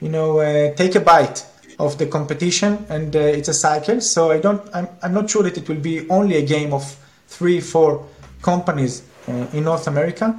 you 0.00 0.08
know, 0.08 0.40
uh, 0.40 0.74
take 0.74 0.94
a 0.94 1.00
bite 1.00 1.46
of 1.78 1.96
the 1.98 2.06
competition, 2.06 2.84
and 2.88 3.16
uh, 3.16 3.18
it's 3.18 3.48
a 3.48 3.54
cycle. 3.54 4.00
So 4.00 4.30
I 4.30 4.38
don't, 4.38 4.62
I'm, 4.74 4.88
I'm 5.02 5.14
not 5.14 5.30
sure 5.30 5.42
that 5.42 5.56
it 5.56 5.68
will 5.68 5.80
be 5.80 6.08
only 6.10 6.36
a 6.36 6.44
game 6.44 6.72
of 6.72 6.96
three, 7.28 7.60
four 7.60 8.06
companies 8.42 9.02
uh, 9.28 9.46
in 9.52 9.64
North 9.64 9.86
America. 9.86 10.38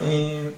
Uh, 0.00 0.50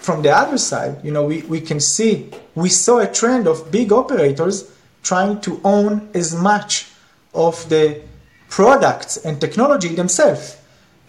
from 0.00 0.22
the 0.22 0.34
other 0.34 0.56
side, 0.56 1.04
you 1.04 1.12
know, 1.12 1.24
we, 1.24 1.42
we 1.42 1.60
can 1.60 1.78
see, 1.78 2.30
we 2.54 2.70
saw 2.70 3.00
a 3.00 3.06
trend 3.06 3.46
of 3.46 3.70
big 3.70 3.92
operators 3.92 4.70
trying 5.02 5.40
to 5.42 5.60
own 5.62 6.08
as 6.14 6.34
much 6.34 6.88
of 7.34 7.68
the 7.68 8.00
products 8.48 9.18
and 9.18 9.40
technology 9.40 9.88
themselves. 9.88 10.56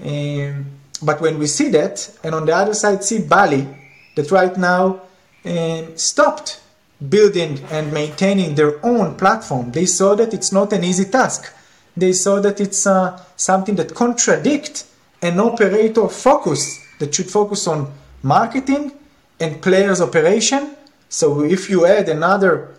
Um, 0.03 0.65
but 1.01 1.21
when 1.21 1.39
we 1.39 1.47
see 1.47 1.69
that, 1.69 2.09
and 2.23 2.35
on 2.35 2.45
the 2.45 2.55
other 2.55 2.73
side 2.73 3.03
see 3.03 3.19
Bally, 3.19 3.67
that 4.15 4.31
right 4.31 4.55
now 4.57 5.01
um, 5.45 5.97
stopped 5.97 6.61
building 7.09 7.59
and 7.71 7.91
maintaining 7.91 8.55
their 8.55 8.83
own 8.85 9.15
platform, 9.15 9.71
they 9.71 9.85
saw 9.85 10.15
that 10.15 10.33
it's 10.33 10.51
not 10.51 10.71
an 10.73 10.83
easy 10.83 11.05
task. 11.05 11.53
They 11.97 12.13
saw 12.13 12.39
that 12.41 12.61
it's 12.61 12.85
uh, 12.85 13.21
something 13.35 13.75
that 13.75 13.95
contradicts 13.95 14.91
an 15.21 15.39
operator 15.39 16.07
focus 16.07 16.79
that 16.99 17.13
should 17.13 17.29
focus 17.29 17.67
on 17.67 17.91
marketing 18.23 18.91
and 19.39 19.61
players 19.61 20.01
operation. 20.01 20.75
So 21.09 21.43
if 21.43 21.69
you 21.69 21.85
add 21.85 22.07
another 22.09 22.75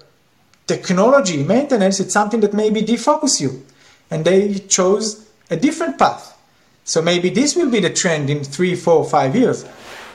technology 0.66 1.42
maintenance, 1.42 2.00
it's 2.00 2.12
something 2.12 2.40
that 2.40 2.54
maybe 2.54 2.82
defocus 2.82 3.40
you 3.40 3.64
and 4.10 4.24
they 4.24 4.54
chose 4.54 5.26
a 5.50 5.56
different 5.56 5.98
path. 5.98 6.36
So 6.84 7.00
maybe 7.00 7.30
this 7.30 7.54
will 7.56 7.70
be 7.70 7.80
the 7.80 7.90
trend 7.90 8.28
in 8.30 8.44
three, 8.44 8.74
four, 8.74 9.04
five 9.04 9.36
years. 9.36 9.64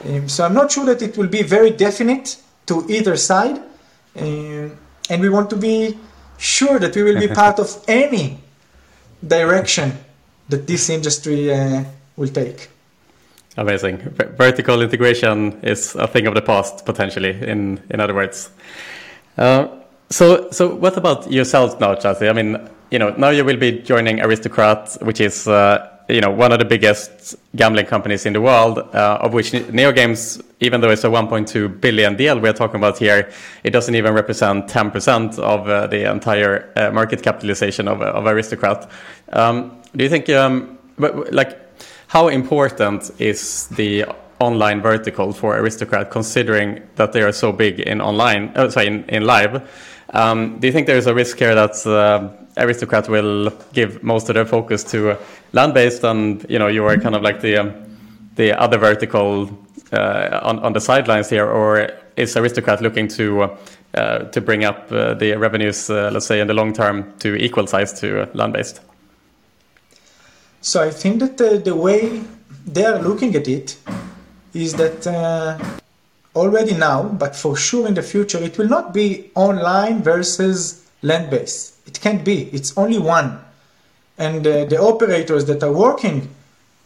Um, 0.04 0.28
so 0.28 0.44
I'm 0.44 0.54
not 0.54 0.70
sure 0.70 0.84
that 0.86 1.02
it 1.02 1.16
will 1.16 1.28
be 1.28 1.42
very 1.42 1.70
definite 1.70 2.36
to 2.66 2.84
either 2.88 3.16
side, 3.16 3.60
um, 4.16 4.76
and 5.10 5.20
we 5.20 5.28
want 5.28 5.50
to 5.50 5.56
be 5.56 5.98
sure 6.36 6.78
that 6.78 6.94
we 6.94 7.02
will 7.02 7.18
be 7.18 7.28
part 7.42 7.58
of 7.58 7.84
any 7.88 8.38
direction 9.26 9.92
that 10.48 10.66
this 10.66 10.88
industry 10.88 11.52
uh, 11.52 11.84
will 12.16 12.28
take. 12.28 12.68
Amazing. 13.56 13.98
vertical 14.36 14.82
integration 14.82 15.58
is 15.62 15.96
a 15.96 16.06
thing 16.06 16.28
of 16.28 16.34
the 16.34 16.42
past, 16.42 16.86
potentially. 16.86 17.30
In 17.42 17.80
in 17.90 18.00
other 18.00 18.14
words. 18.14 18.50
Uh, 19.36 19.66
so 20.10 20.48
so 20.52 20.74
what 20.74 20.96
about 20.96 21.30
yourself 21.30 21.80
now, 21.80 21.94
Tsachi? 21.94 22.30
I 22.30 22.32
mean, 22.32 22.56
you 22.90 22.98
know, 22.98 23.10
now 23.16 23.30
you 23.30 23.44
will 23.44 23.56
be 23.56 23.72
joining 23.82 24.20
Aristocrat, 24.20 24.96
which 25.02 25.20
is, 25.20 25.48
uh, 25.48 25.88
you 26.08 26.20
know, 26.22 26.30
one 26.30 26.52
of 26.52 26.58
the 26.58 26.64
biggest 26.64 27.36
gambling 27.54 27.86
companies 27.86 28.24
in 28.24 28.32
the 28.32 28.40
world, 28.40 28.78
uh, 28.78 29.18
of 29.20 29.34
which 29.34 29.52
NeoGames, 29.52 30.42
even 30.60 30.80
though 30.80 30.90
it's 30.90 31.04
a 31.04 31.08
1.2 31.08 31.80
billion 31.80 32.16
deal 32.16 32.40
we're 32.40 32.54
talking 32.54 32.76
about 32.76 32.98
here, 32.98 33.30
it 33.62 33.70
doesn't 33.70 33.94
even 33.94 34.14
represent 34.14 34.66
10% 34.68 35.38
of 35.38 35.68
uh, 35.68 35.86
the 35.86 36.10
entire 36.10 36.72
uh, 36.76 36.90
market 36.92 37.22
capitalization 37.22 37.88
of, 37.88 38.00
of 38.00 38.26
Aristocrat. 38.26 38.90
Um, 39.32 39.82
do 39.94 40.02
you 40.02 40.10
think, 40.10 40.30
um, 40.30 40.78
like, 40.96 41.58
how 42.06 42.28
important 42.28 43.10
is 43.18 43.66
the 43.68 44.06
online 44.40 44.80
vertical 44.80 45.32
for 45.32 45.58
Aristocrat, 45.58 46.10
considering 46.10 46.82
that 46.96 47.12
they 47.12 47.20
are 47.20 47.32
so 47.32 47.52
big 47.52 47.80
in 47.80 48.00
online, 48.00 48.52
oh, 48.56 48.70
sorry, 48.70 48.86
in, 48.86 49.04
in 49.10 49.24
live? 49.24 49.68
Um, 50.10 50.58
do 50.58 50.66
you 50.66 50.72
think 50.72 50.86
there 50.86 50.96
is 50.96 51.06
a 51.06 51.14
risk 51.14 51.38
here 51.38 51.54
that 51.54 51.86
uh, 51.86 52.30
Aristocrat 52.56 53.08
will 53.08 53.50
give 53.72 54.02
most 54.02 54.28
of 54.28 54.34
their 54.34 54.46
focus 54.46 54.84
to 54.84 55.16
land-based, 55.52 56.04
and 56.04 56.44
you 56.48 56.58
know 56.58 56.68
you 56.68 56.84
are 56.84 56.96
kind 56.98 57.14
of 57.14 57.22
like 57.22 57.40
the 57.40 57.56
um, 57.58 57.74
the 58.36 58.58
other 58.58 58.78
vertical 58.78 59.50
uh, 59.92 60.40
on 60.42 60.58
on 60.60 60.72
the 60.72 60.80
sidelines 60.80 61.28
here, 61.30 61.46
or 61.46 61.90
is 62.16 62.36
Aristocrat 62.36 62.80
looking 62.80 63.08
to 63.08 63.56
uh, 63.94 64.18
to 64.30 64.40
bring 64.40 64.64
up 64.64 64.92
uh, 64.92 65.14
the 65.14 65.34
revenues, 65.36 65.88
uh, 65.88 66.10
let's 66.12 66.26
say 66.26 66.40
in 66.40 66.46
the 66.46 66.54
long 66.54 66.72
term, 66.72 67.12
to 67.20 67.34
equal 67.36 67.66
size 67.66 67.92
to 68.00 68.28
land-based? 68.34 68.80
So 70.60 70.82
I 70.82 70.90
think 70.90 71.20
that 71.20 71.64
the, 71.64 71.74
way 71.74 72.22
they 72.66 72.84
are 72.84 73.00
looking 73.00 73.34
at 73.34 73.48
it 73.48 73.78
is 74.52 74.74
that 74.74 75.06
uh, 75.06 75.58
already 76.34 76.74
now, 76.74 77.04
but 77.04 77.34
for 77.34 77.56
sure 77.56 77.86
in 77.86 77.94
the 77.94 78.02
future, 78.02 78.38
it 78.38 78.58
will 78.58 78.68
not 78.68 78.92
be 78.92 79.30
online 79.34 80.02
versus 80.02 80.84
land 81.02 81.30
based. 81.30 81.77
It 81.88 82.00
can't 82.00 82.22
be. 82.24 82.50
It's 82.52 82.76
only 82.76 82.98
one. 82.98 83.40
And 84.18 84.46
uh, 84.46 84.66
the 84.66 84.78
operators 84.78 85.46
that 85.46 85.62
are 85.62 85.72
working 85.72 86.28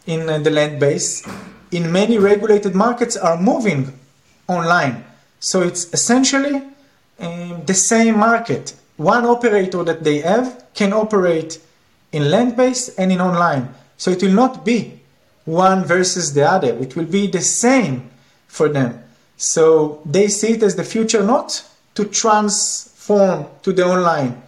in 0.07 0.29
uh, 0.29 0.39
the 0.39 0.51
land 0.51 0.81
base 0.81 1.27
in 1.71 1.91
many 1.91 2.19
regulated 2.19 2.75
markets 2.75 3.17
are 3.17 3.37
moving 3.37 3.99
online. 4.49 5.05
So 5.41 5.63
it's 5.63 5.93
essentially 5.93 6.63
um, 7.19 7.65
the 7.67 7.75
same 7.75 8.19
market. 8.19 8.75
One 8.97 9.25
operator 9.25 9.83
that 9.83 10.05
they 10.05 10.19
have 10.21 10.65
can 10.75 10.93
operate 10.93 11.61
in 12.13 12.31
land 12.31 12.57
base 12.57 12.89
and 12.97 13.11
in 13.11 13.21
online. 13.21 13.75
So 13.97 14.11
it 14.11 14.23
will 14.23 14.39
not 14.45 14.65
be 14.65 15.01
one 15.45 15.85
versus 15.85 16.35
the 16.35 16.49
other. 16.49 16.73
It 16.79 16.95
will 16.95 17.07
be 17.07 17.27
the 17.27 17.41
same 17.41 18.11
for 18.47 18.69
them. 18.69 19.03
So 19.37 20.01
they 20.07 20.29
see 20.29 20.53
it 20.53 20.63
as 20.63 20.77
the 20.77 20.85
future 20.85 21.25
not 21.25 21.65
to 21.95 22.05
transform 22.05 23.47
to 23.63 23.73
the 23.73 23.85
online, 23.85 24.41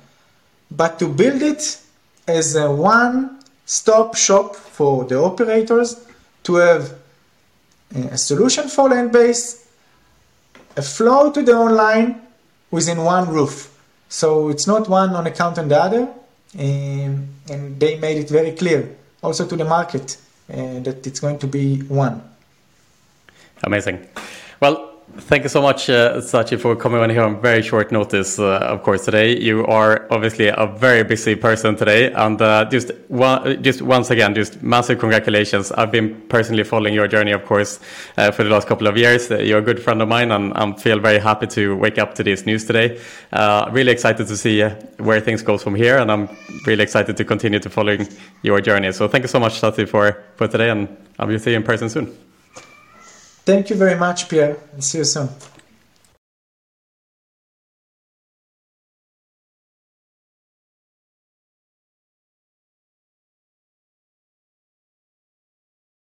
but 0.76 0.98
to 0.98 1.08
build 1.08 1.42
it 1.42 1.78
as 2.26 2.56
a 2.56 2.70
one 2.70 3.38
stop 3.64 4.16
shop 4.16 4.56
for 4.56 5.04
the 5.04 5.18
operators 5.18 6.06
to 6.42 6.56
have 6.56 6.94
a 7.94 8.18
solution 8.18 8.68
for 8.68 8.88
land 8.88 9.12
base, 9.12 9.68
a 10.76 10.82
flow 10.82 11.30
to 11.30 11.42
the 11.42 11.52
online 11.52 12.20
within 12.70 12.98
one 13.04 13.28
roof. 13.28 13.70
So 14.08 14.48
it's 14.48 14.66
not 14.66 14.88
one 14.88 15.10
on 15.10 15.26
account 15.26 15.58
and 15.58 15.70
the 15.70 15.80
other, 15.80 16.02
um, 16.58 17.28
and 17.50 17.80
they 17.80 17.98
made 17.98 18.18
it 18.18 18.28
very 18.28 18.52
clear 18.52 18.96
also 19.22 19.46
to 19.46 19.56
the 19.56 19.64
market 19.64 20.16
uh, 20.52 20.80
that 20.80 21.06
it's 21.06 21.20
going 21.20 21.38
to 21.38 21.46
be 21.46 21.80
one. 21.82 22.22
Amazing. 23.62 24.06
Well, 24.60 24.93
Thank 25.16 25.44
you 25.44 25.48
so 25.48 25.62
much, 25.62 25.88
uh, 25.88 26.16
Tsachi, 26.16 26.58
for 26.58 26.74
coming 26.74 27.00
on 27.00 27.08
here 27.08 27.22
on 27.22 27.40
very 27.40 27.62
short 27.62 27.92
notice, 27.92 28.38
uh, 28.38 28.58
of 28.58 28.82
course, 28.82 29.04
today. 29.04 29.38
You 29.38 29.64
are 29.66 30.08
obviously 30.10 30.48
a 30.48 30.66
very 30.66 31.04
busy 31.04 31.36
person 31.36 31.76
today. 31.76 32.10
And 32.12 32.42
uh, 32.42 32.64
just, 32.64 32.90
one, 33.08 33.62
just 33.62 33.80
once 33.80 34.10
again, 34.10 34.34
just 34.34 34.60
massive 34.60 34.98
congratulations. 34.98 35.70
I've 35.70 35.92
been 35.92 36.20
personally 36.28 36.64
following 36.64 36.94
your 36.94 37.06
journey, 37.06 37.30
of 37.30 37.46
course, 37.46 37.78
uh, 38.16 38.32
for 38.32 38.42
the 38.42 38.50
last 38.50 38.66
couple 38.66 38.88
of 38.88 38.96
years. 38.96 39.30
Uh, 39.30 39.38
you're 39.38 39.60
a 39.60 39.62
good 39.62 39.80
friend 39.80 40.02
of 40.02 40.08
mine, 40.08 40.32
and 40.32 40.52
I 40.54 40.72
feel 40.72 40.98
very 40.98 41.20
happy 41.20 41.46
to 41.46 41.76
wake 41.76 41.98
up 41.98 42.14
to 42.16 42.24
this 42.24 42.44
news 42.44 42.64
today. 42.64 43.00
Uh, 43.32 43.68
really 43.70 43.92
excited 43.92 44.26
to 44.26 44.36
see 44.36 44.62
where 44.98 45.20
things 45.20 45.42
go 45.42 45.58
from 45.58 45.76
here, 45.76 45.96
and 45.96 46.10
I'm 46.10 46.28
really 46.66 46.82
excited 46.82 47.16
to 47.16 47.24
continue 47.24 47.60
to 47.60 47.70
following 47.70 48.08
your 48.42 48.60
journey. 48.60 48.90
So 48.90 49.06
thank 49.06 49.22
you 49.22 49.28
so 49.28 49.38
much, 49.38 49.60
Tsachi, 49.60 49.88
for, 49.88 50.24
for 50.34 50.48
today, 50.48 50.70
and 50.70 50.88
I'll 51.20 51.28
be 51.28 51.38
seeing 51.38 51.52
you 51.54 51.60
in 51.60 51.62
person 51.62 51.88
soon. 51.88 52.33
Thank 53.44 53.70
you 53.70 53.76
very 53.76 53.94
much, 53.94 54.28
Pierre, 54.28 54.56
and 54.72 54.82
see 54.82 54.98
you 54.98 55.04
soon. 55.04 55.28